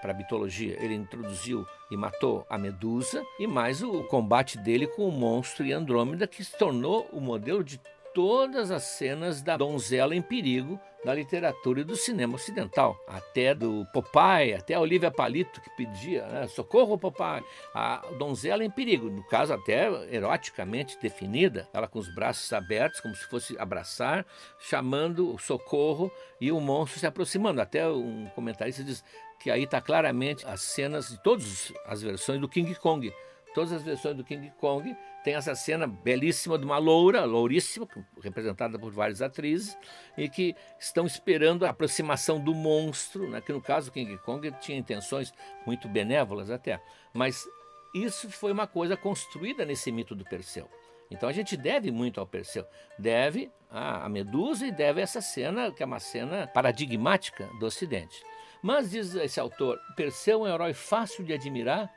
Para 0.00 0.12
a 0.12 0.16
mitologia, 0.16 0.76
ele 0.82 0.94
introduziu 0.94 1.66
e 1.90 1.96
matou 1.96 2.46
a 2.48 2.56
Medusa, 2.56 3.22
e 3.38 3.46
mais 3.46 3.82
o 3.82 4.02
combate 4.04 4.56
dele 4.58 4.86
com 4.86 5.06
o 5.06 5.12
monstro 5.12 5.66
e 5.66 5.72
Andrômeda, 5.72 6.26
que 6.26 6.42
se 6.42 6.56
tornou 6.56 7.06
o 7.12 7.20
modelo 7.20 7.62
de 7.62 7.78
todas 8.14 8.70
as 8.70 8.84
cenas 8.84 9.42
da 9.42 9.56
donzela 9.56 10.14
em 10.14 10.22
perigo 10.22 10.80
da 11.04 11.14
literatura 11.14 11.80
e 11.80 11.84
do 11.84 11.96
cinema 11.96 12.34
ocidental, 12.34 12.98
até 13.06 13.54
do 13.54 13.86
Popeye, 13.92 14.54
até 14.54 14.74
a 14.74 14.80
Olivia 14.80 15.10
Palito 15.10 15.60
que 15.60 15.70
pedia, 15.76 16.26
né, 16.26 16.46
socorro 16.46 16.98
Popeye, 16.98 17.44
a 17.74 18.02
donzela 18.18 18.64
em 18.64 18.70
perigo, 18.70 19.10
no 19.10 19.22
caso 19.24 19.52
até 19.52 19.86
eroticamente 20.14 20.98
definida, 21.00 21.68
ela 21.72 21.86
com 21.86 21.98
os 21.98 22.12
braços 22.14 22.52
abertos 22.52 23.00
como 23.00 23.14
se 23.14 23.28
fosse 23.28 23.58
abraçar, 23.58 24.26
chamando 24.58 25.34
o 25.34 25.38
socorro 25.38 26.10
e 26.40 26.50
o 26.50 26.60
monstro 26.60 26.98
se 26.98 27.06
aproximando. 27.06 27.60
Até 27.60 27.86
um 27.88 28.26
comentarista 28.34 28.82
diz 28.82 29.04
que 29.38 29.50
aí 29.50 29.64
está 29.64 29.80
claramente 29.80 30.46
as 30.46 30.62
cenas 30.62 31.08
de 31.08 31.22
todas 31.22 31.72
as 31.86 32.00
versões 32.00 32.40
do 32.40 32.48
King 32.48 32.74
Kong, 32.76 33.12
todas 33.54 33.72
as 33.72 33.82
versões 33.82 34.16
do 34.16 34.24
King 34.24 34.50
Kong 34.58 34.96
tem 35.24 35.34
essa 35.34 35.54
cena 35.54 35.86
belíssima 35.86 36.58
de 36.58 36.66
uma 36.66 36.76
loura, 36.76 37.24
louríssima, 37.24 37.88
representada 38.22 38.78
por 38.78 38.92
várias 38.92 39.22
atrizes, 39.22 39.76
e 40.18 40.28
que 40.28 40.54
estão 40.78 41.06
esperando 41.06 41.64
a 41.64 41.70
aproximação 41.70 42.38
do 42.38 42.54
monstro, 42.54 43.28
né, 43.30 43.40
que 43.40 43.50
no 43.50 43.60
caso 43.60 43.90
King 43.90 44.18
Kong 44.18 44.52
tinha 44.60 44.76
intenções 44.76 45.32
muito 45.66 45.88
benévolas 45.88 46.50
até, 46.50 46.78
mas 47.14 47.48
isso 47.94 48.30
foi 48.30 48.52
uma 48.52 48.66
coisa 48.66 48.98
construída 48.98 49.64
nesse 49.64 49.90
mito 49.90 50.14
do 50.14 50.24
Perseu. 50.24 50.68
Então 51.10 51.26
a 51.26 51.32
gente 51.32 51.56
deve 51.56 51.90
muito 51.90 52.20
ao 52.20 52.26
Perseu, 52.26 52.66
deve 52.98 53.50
a 53.70 54.08
Medusa 54.08 54.66
e 54.66 54.70
deve 54.70 55.00
essa 55.00 55.22
cena, 55.22 55.72
que 55.72 55.82
é 55.82 55.86
uma 55.86 56.00
cena 56.00 56.46
paradigmática 56.46 57.48
do 57.58 57.66
Ocidente. 57.66 58.22
Mas, 58.62 58.90
diz 58.90 59.14
esse 59.14 59.40
autor, 59.40 59.78
Perseu 59.96 60.46
é 60.46 60.50
um 60.50 60.54
herói 60.54 60.72
fácil 60.72 61.24
de 61.24 61.32
admirar, 61.34 61.92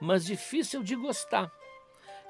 mas 0.00 0.24
difícil 0.24 0.82
de 0.82 0.94
gostar 0.94 1.50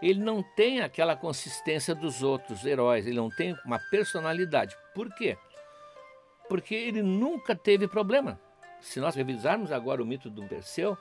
ele 0.03 0.20
não 0.20 0.42
tem 0.42 0.80
aquela 0.80 1.14
consistência 1.14 1.94
dos 1.94 2.22
outros 2.22 2.64
heróis, 2.66 3.07
ele 3.07 3.16
não 3.16 3.30
tem 3.30 3.57
uma 3.64 3.78
personalidade. 3.90 4.76
Por 4.94 5.14
quê? 5.14 5.38
Porque 6.48 6.74
ele 6.74 7.03
nunca 7.03 7.55
teve 7.55 7.86
problema. 7.86 8.38
Se 8.80 8.98
nós 8.98 9.14
revisarmos 9.14 9.70
agora 9.70 10.03
o 10.03 10.07
mito 10.07 10.28
do 10.28 10.42
Perseu, 10.42 10.98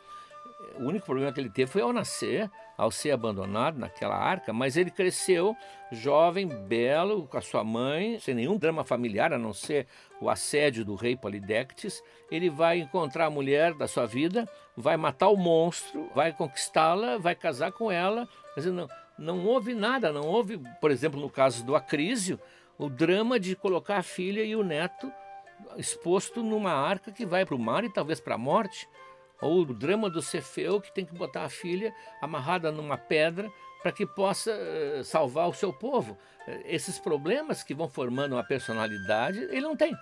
o 0.79 0.83
único 0.83 1.05
problema 1.05 1.33
que 1.33 1.39
ele 1.39 1.49
teve 1.49 1.71
foi 1.71 1.81
ao 1.81 1.91
nascer, 1.91 2.49
ao 2.77 2.91
ser 2.91 3.11
abandonado 3.11 3.77
naquela 3.77 4.15
arca, 4.15 4.53
mas 4.53 4.77
ele 4.77 4.91
cresceu 4.91 5.55
jovem, 5.91 6.47
belo, 6.47 7.27
com 7.27 7.37
a 7.37 7.41
sua 7.41 7.63
mãe, 7.63 8.19
sem 8.19 8.33
nenhum 8.33 8.57
drama 8.57 8.83
familiar, 8.83 9.33
a 9.33 9.37
não 9.37 9.53
ser 9.53 9.87
o 10.19 10.29
assédio 10.29 10.85
do 10.85 10.95
rei 10.95 11.15
Polidectes. 11.15 12.03
Ele 12.29 12.49
vai 12.49 12.79
encontrar 12.79 13.25
a 13.25 13.29
mulher 13.29 13.73
da 13.73 13.87
sua 13.87 14.05
vida, 14.05 14.47
vai 14.77 14.95
matar 14.95 15.29
o 15.29 15.37
monstro, 15.37 16.09
vai 16.15 16.31
conquistá-la, 16.31 17.17
vai 17.17 17.35
casar 17.35 17.71
com 17.71 17.91
ela, 17.91 18.27
mas 18.55 18.65
não, 18.65 18.87
não 19.17 19.45
houve 19.45 19.73
nada, 19.73 20.11
não 20.11 20.23
houve, 20.23 20.59
por 20.79 20.91
exemplo, 20.91 21.19
no 21.19 21.29
caso 21.29 21.65
do 21.65 21.75
Acrísio, 21.75 22.39
o 22.77 22.89
drama 22.89 23.39
de 23.39 23.55
colocar 23.55 23.97
a 23.97 24.03
filha 24.03 24.43
e 24.43 24.55
o 24.55 24.63
neto 24.63 25.11
exposto 25.77 26.41
numa 26.41 26.71
arca 26.71 27.11
que 27.11 27.25
vai 27.25 27.45
para 27.45 27.55
o 27.55 27.59
mar 27.59 27.83
e 27.83 27.93
talvez 27.93 28.19
para 28.19 28.35
a 28.35 28.37
morte. 28.37 28.87
Ou 29.41 29.61
o 29.61 29.73
drama 29.73 30.09
do 30.09 30.21
Cefeu, 30.21 30.79
que 30.79 30.93
tem 30.93 31.05
que 31.05 31.13
botar 31.13 31.43
a 31.43 31.49
filha 31.49 31.93
amarrada 32.21 32.71
numa 32.71 32.97
pedra 32.97 33.51
para 33.81 33.91
que 33.91 34.05
possa 34.05 34.51
uh, 34.51 35.03
salvar 35.03 35.49
o 35.49 35.53
seu 35.53 35.73
povo. 35.73 36.17
Esses 36.65 36.99
problemas 36.99 37.63
que 37.63 37.73
vão 37.73 37.89
formando 37.89 38.33
uma 38.33 38.43
personalidade, 38.43 39.39
ele 39.39 39.61
não 39.61 39.75
tem. 39.75 39.95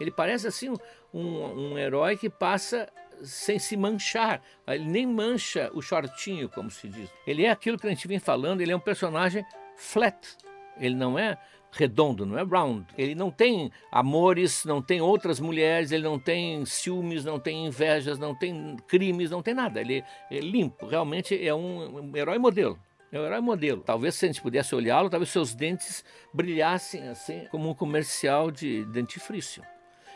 Ele 0.00 0.10
parece 0.10 0.46
assim 0.46 0.70
um, 1.12 1.72
um 1.72 1.78
herói 1.78 2.16
que 2.16 2.30
passa 2.30 2.88
sem 3.22 3.58
se 3.58 3.76
manchar. 3.76 4.42
Ele 4.66 4.84
nem 4.84 5.06
mancha 5.06 5.70
o 5.74 5.82
shortinho, 5.82 6.48
como 6.48 6.70
se 6.70 6.88
diz. 6.88 7.10
Ele 7.26 7.44
é 7.44 7.50
aquilo 7.50 7.78
que 7.78 7.86
a 7.86 7.90
gente 7.90 8.08
vem 8.08 8.18
falando, 8.18 8.60
ele 8.60 8.72
é 8.72 8.76
um 8.76 8.80
personagem 8.80 9.44
flat. 9.76 10.36
Ele 10.78 10.94
não 10.94 11.18
é 11.18 11.38
redondo, 11.72 12.24
não 12.24 12.38
é 12.38 12.42
round. 12.42 12.86
Ele 12.96 13.14
não 13.14 13.30
tem 13.30 13.70
amores, 13.90 14.64
não 14.64 14.80
tem 14.80 15.00
outras 15.00 15.40
mulheres, 15.40 15.92
ele 15.92 16.04
não 16.04 16.18
tem 16.18 16.64
ciúmes, 16.64 17.24
não 17.24 17.38
tem 17.38 17.66
invejas, 17.66 18.18
não 18.18 18.34
tem 18.34 18.76
crimes, 18.86 19.30
não 19.30 19.42
tem 19.42 19.54
nada. 19.54 19.80
Ele 19.80 20.02
é 20.30 20.38
limpo, 20.40 20.86
realmente 20.86 21.46
é 21.46 21.54
um, 21.54 22.14
herói 22.16 22.38
modelo. 22.38 22.78
É 23.12 23.20
um 23.20 23.24
herói 23.24 23.40
modelo. 23.40 23.82
Talvez 23.82 24.14
se 24.14 24.24
a 24.24 24.28
gente 24.28 24.42
pudesse 24.42 24.74
olhá-lo, 24.74 25.08
talvez 25.08 25.30
seus 25.30 25.54
dentes 25.54 26.04
brilhassem 26.32 27.08
assim 27.08 27.46
como 27.50 27.70
um 27.70 27.74
comercial 27.74 28.50
de 28.50 28.84
dentifrício. 28.86 29.62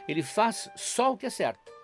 Ele 0.08 0.22
faz 0.22 0.70
só 0.74 1.12
o 1.12 1.16
que 1.16 1.26
é 1.26 1.30
certo 1.30 1.79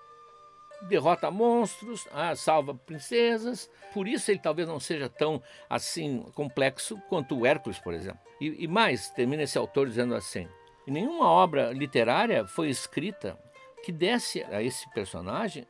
derrota 0.83 1.31
monstros, 1.31 2.07
ah, 2.12 2.35
salva 2.35 2.74
princesas. 2.74 3.70
Por 3.93 4.07
isso 4.07 4.31
ele 4.31 4.39
talvez 4.39 4.68
não 4.68 4.81
seja 4.81 5.09
tão 5.09 5.43
assim 5.68 6.22
complexo 6.35 7.01
quanto 7.09 7.39
o 7.39 7.47
Hércules, 7.47 7.79
por 7.79 7.95
exemplo. 7.95 8.20
E, 8.41 8.64
e 8.64 8.68
mais, 8.68 9.11
termina 9.11 9.43
esse 9.43 9.59
autor 9.59 9.87
dizendo 9.87 10.14
assim: 10.14 10.49
nenhuma 10.87 11.27
obra 11.27 11.72
literária 11.72 12.47
foi 12.47 12.68
escrita 12.68 13.39
que 13.83 13.93
desse 13.93 14.43
a 14.45 14.62
esse 14.62 14.89
personagem 14.91 15.66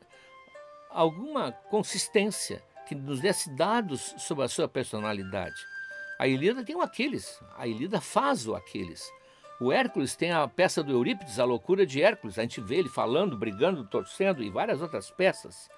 alguma 0.90 1.52
consistência, 1.52 2.62
que 2.88 2.94
nos 2.94 3.20
desse 3.20 3.50
dados 3.54 4.14
sobre 4.18 4.44
a 4.44 4.48
sua 4.48 4.66
personalidade. 4.66 5.57
A 6.18 6.26
Ilíada 6.26 6.64
tem 6.64 6.74
o 6.74 6.80
Aquiles, 6.80 7.38
a 7.57 7.66
Ilíada 7.66 8.00
faz 8.00 8.46
o 8.46 8.54
Aquiles. 8.54 9.12
O 9.59 9.72
Hércules 9.72 10.14
tem 10.14 10.32
a 10.32 10.46
peça 10.46 10.82
do 10.82 10.92
Eurípides, 10.92 11.40
A 11.40 11.44
Loucura 11.44 11.86
de 11.86 12.02
Hércules. 12.02 12.38
A 12.38 12.42
gente 12.42 12.61
vê 12.61 12.76
ele 12.76 12.90
falando, 12.90 13.38
brigando, 13.38 13.84
torcendo 13.84 14.42
e 14.42 14.50
várias 14.50 14.82
outras 14.82 15.11
peças. 15.11 15.70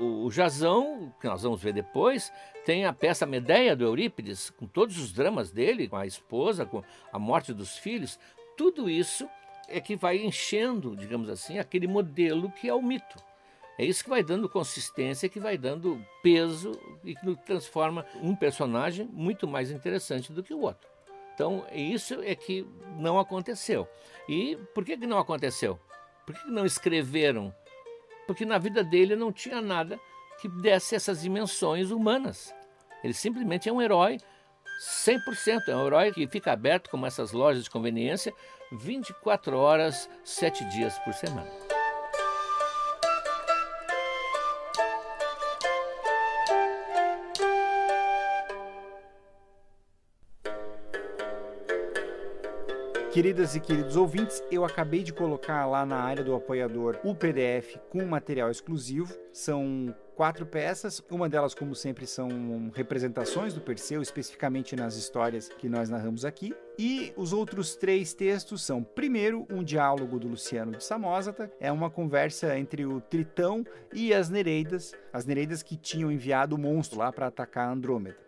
O, 0.00 0.30
Jazão, 0.30 1.12
que 1.20 1.26
nós 1.26 1.42
vamos 1.42 1.62
ver 1.62 1.74
depois, 1.74 2.32
tem 2.64 2.86
a 2.86 2.92
peça 2.92 3.26
Medeia 3.26 3.76
do 3.76 3.84
Eurípides, 3.84 4.50
com 4.50 4.66
todos 4.66 4.98
os 4.98 5.12
dramas 5.12 5.50
dele, 5.50 5.88
com 5.88 5.96
a 5.96 6.06
esposa, 6.06 6.64
com 6.64 6.82
a 7.12 7.18
morte 7.18 7.52
dos 7.52 7.76
filhos. 7.76 8.18
Tudo 8.56 8.88
isso 8.88 9.28
é 9.68 9.80
que 9.80 9.96
vai 9.96 10.18
enchendo, 10.18 10.96
digamos 10.96 11.28
assim, 11.28 11.58
aquele 11.58 11.86
modelo 11.86 12.50
que 12.50 12.68
é 12.68 12.74
o 12.74 12.82
mito. 12.82 13.16
É 13.78 13.84
isso 13.84 14.02
que 14.02 14.10
vai 14.10 14.22
dando 14.22 14.48
consistência, 14.48 15.28
que 15.28 15.38
vai 15.38 15.58
dando 15.58 16.02
peso 16.22 16.72
e 17.04 17.14
que 17.14 17.36
transforma 17.44 18.06
um 18.22 18.34
personagem 18.34 19.06
muito 19.12 19.46
mais 19.46 19.70
interessante 19.70 20.32
do 20.32 20.42
que 20.42 20.54
o 20.54 20.60
outro. 20.60 20.95
Então, 21.36 21.66
isso 21.70 22.22
é 22.22 22.34
que 22.34 22.66
não 22.96 23.18
aconteceu. 23.18 23.86
E 24.26 24.56
por 24.74 24.86
que, 24.86 24.96
que 24.96 25.06
não 25.06 25.18
aconteceu? 25.18 25.78
Por 26.24 26.34
que, 26.34 26.44
que 26.44 26.50
não 26.50 26.64
escreveram? 26.64 27.54
Porque 28.26 28.46
na 28.46 28.56
vida 28.56 28.82
dele 28.82 29.14
não 29.14 29.30
tinha 29.30 29.60
nada 29.60 30.00
que 30.40 30.48
desse 30.48 30.94
essas 30.94 31.20
dimensões 31.20 31.90
humanas. 31.90 32.54
Ele 33.04 33.12
simplesmente 33.12 33.68
é 33.68 33.72
um 33.72 33.82
herói 33.82 34.16
100%. 34.80 35.68
É 35.68 35.76
um 35.76 35.86
herói 35.86 36.10
que 36.10 36.26
fica 36.26 36.52
aberto, 36.52 36.88
como 36.88 37.04
essas 37.04 37.32
lojas 37.32 37.64
de 37.64 37.70
conveniência, 37.70 38.32
24 38.72 39.58
horas, 39.58 40.08
7 40.24 40.64
dias 40.70 40.98
por 41.00 41.12
semana. 41.12 41.65
Queridas 53.16 53.56
e 53.56 53.60
queridos 53.60 53.96
ouvintes, 53.96 54.44
eu 54.50 54.62
acabei 54.62 55.02
de 55.02 55.10
colocar 55.10 55.64
lá 55.64 55.86
na 55.86 55.96
área 55.96 56.22
do 56.22 56.34
apoiador 56.34 56.98
o 57.02 57.14
PDF 57.14 57.78
com 57.88 58.04
material 58.04 58.50
exclusivo. 58.50 59.10
São 59.32 59.96
quatro 60.14 60.44
peças, 60.44 61.02
uma 61.10 61.26
delas, 61.26 61.54
como 61.54 61.74
sempre, 61.74 62.06
são 62.06 62.70
representações 62.74 63.54
do 63.54 63.60
Perseu, 63.62 64.02
especificamente 64.02 64.76
nas 64.76 64.96
histórias 64.96 65.48
que 65.48 65.66
nós 65.66 65.88
narramos 65.88 66.26
aqui. 66.26 66.54
E 66.78 67.14
os 67.16 67.32
outros 67.32 67.74
três 67.74 68.12
textos 68.12 68.62
são, 68.62 68.82
primeiro, 68.82 69.46
um 69.48 69.64
diálogo 69.64 70.18
do 70.18 70.28
Luciano 70.28 70.72
de 70.72 70.84
Samosata, 70.84 71.50
é 71.58 71.72
uma 71.72 71.88
conversa 71.88 72.58
entre 72.58 72.84
o 72.84 73.00
Tritão 73.00 73.64
e 73.94 74.12
as 74.12 74.28
Nereidas, 74.28 74.92
as 75.10 75.24
Nereidas 75.24 75.62
que 75.62 75.78
tinham 75.78 76.12
enviado 76.12 76.54
o 76.54 76.58
monstro 76.58 76.98
lá 76.98 77.10
para 77.10 77.28
atacar 77.28 77.66
Andrômeda. 77.72 78.18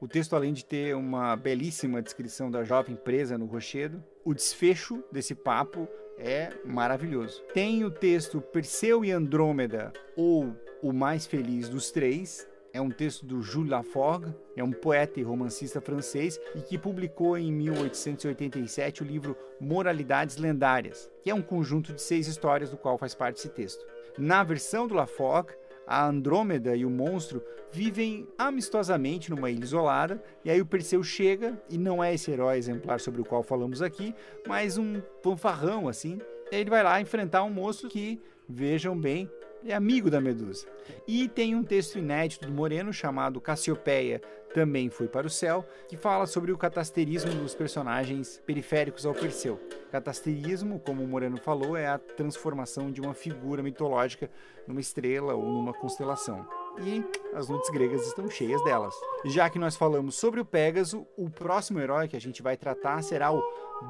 O 0.00 0.06
texto, 0.06 0.36
além 0.36 0.52
de 0.52 0.64
ter 0.64 0.94
uma 0.94 1.34
belíssima 1.34 2.00
descrição 2.00 2.48
da 2.48 2.62
jovem 2.62 2.94
presa 2.94 3.36
no 3.36 3.46
rochedo, 3.46 4.04
o 4.26 4.34
desfecho 4.34 5.04
desse 5.10 5.36
papo 5.36 5.88
é 6.18 6.50
maravilhoso. 6.64 7.44
Tem 7.54 7.84
o 7.84 7.90
texto 7.92 8.40
Perseu 8.40 9.04
e 9.04 9.12
Andrômeda, 9.12 9.92
ou 10.16 10.52
O 10.82 10.92
Mais 10.92 11.24
Feliz 11.26 11.68
dos 11.68 11.92
Três, 11.92 12.44
é 12.72 12.80
um 12.80 12.90
texto 12.90 13.24
do 13.24 13.40
Jules 13.40 13.70
Laforgue, 13.70 14.34
é 14.56 14.64
um 14.64 14.72
poeta 14.72 15.20
e 15.20 15.22
romancista 15.22 15.80
francês 15.80 16.40
e 16.56 16.60
que 16.60 16.76
publicou 16.76 17.38
em 17.38 17.52
1887 17.52 19.02
o 19.02 19.06
livro 19.06 19.36
Moralidades 19.60 20.36
Lendárias, 20.38 21.08
que 21.22 21.30
é 21.30 21.34
um 21.34 21.40
conjunto 21.40 21.92
de 21.92 22.02
seis 22.02 22.26
histórias 22.26 22.68
do 22.68 22.76
qual 22.76 22.98
faz 22.98 23.14
parte 23.14 23.38
esse 23.38 23.48
texto. 23.48 23.86
Na 24.18 24.42
versão 24.42 24.88
do 24.88 24.94
Laforgue, 24.94 25.54
a 25.86 26.06
Andrômeda 26.06 26.74
e 26.74 26.84
o 26.84 26.90
monstro 26.90 27.42
vivem 27.70 28.26
amistosamente 28.38 29.30
numa 29.30 29.50
ilha 29.50 29.64
isolada, 29.64 30.22
e 30.44 30.50
aí 30.50 30.60
o 30.60 30.66
Perseu 30.66 31.02
chega, 31.02 31.60
e 31.68 31.76
não 31.76 32.02
é 32.02 32.14
esse 32.14 32.30
herói 32.30 32.56
exemplar 32.58 33.00
sobre 33.00 33.20
o 33.20 33.24
qual 33.24 33.42
falamos 33.42 33.82
aqui, 33.82 34.14
mas 34.46 34.78
um 34.78 35.00
fanfarrão 35.22 35.88
assim. 35.88 36.18
Ele 36.50 36.70
vai 36.70 36.82
lá 36.82 37.00
enfrentar 37.00 37.42
um 37.44 37.50
monstro 37.50 37.88
que, 37.88 38.20
vejam 38.48 38.98
bem, 38.98 39.30
é 39.64 39.74
amigo 39.74 40.10
da 40.10 40.20
Medusa. 40.20 40.66
E 41.06 41.28
tem 41.28 41.54
um 41.54 41.62
texto 41.62 41.98
inédito 41.98 42.46
do 42.46 42.52
Moreno 42.52 42.92
chamado 42.92 43.40
Cassiopeia 43.40 44.22
também 44.56 44.88
foi 44.88 45.06
para 45.06 45.26
o 45.26 45.30
céu, 45.30 45.62
que 45.86 45.98
fala 45.98 46.26
sobre 46.26 46.50
o 46.50 46.56
catasterismo 46.56 47.30
dos 47.34 47.54
personagens 47.54 48.42
periféricos 48.46 49.04
ao 49.04 49.12
Perseu. 49.12 49.60
Catasterismo, 49.92 50.80
como 50.80 51.04
o 51.04 51.06
Moreno 51.06 51.36
falou, 51.36 51.76
é 51.76 51.86
a 51.86 51.98
transformação 51.98 52.90
de 52.90 53.02
uma 53.02 53.12
figura 53.12 53.62
mitológica 53.62 54.30
numa 54.66 54.80
estrela 54.80 55.34
ou 55.34 55.44
numa 55.44 55.74
constelação. 55.74 56.48
E 56.80 57.04
as 57.34 57.50
noites 57.50 57.68
gregas 57.68 58.06
estão 58.06 58.30
cheias 58.30 58.64
delas. 58.64 58.94
Já 59.26 59.50
que 59.50 59.58
nós 59.58 59.76
falamos 59.76 60.14
sobre 60.14 60.40
o 60.40 60.44
Pégaso, 60.44 61.06
o 61.18 61.28
próximo 61.28 61.78
herói 61.78 62.08
que 62.08 62.16
a 62.16 62.20
gente 62.20 62.42
vai 62.42 62.56
tratar 62.56 63.02
será 63.02 63.30
o 63.30 63.42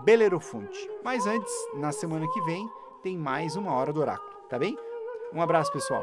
Belerofonte. 0.03 0.91
Mas 1.05 1.29
antes, 1.29 1.55
na 1.75 1.93
semana 1.93 2.27
que 2.33 2.41
vem, 2.41 2.69
tem 3.05 3.17
mais 3.17 3.55
uma 3.55 3.73
hora 3.73 3.93
do 3.93 4.01
oráculo, 4.01 4.33
tá 4.51 4.59
bem? 4.59 4.77
Um 5.33 5.41
abraço, 5.41 5.71
pessoal. 5.71 6.03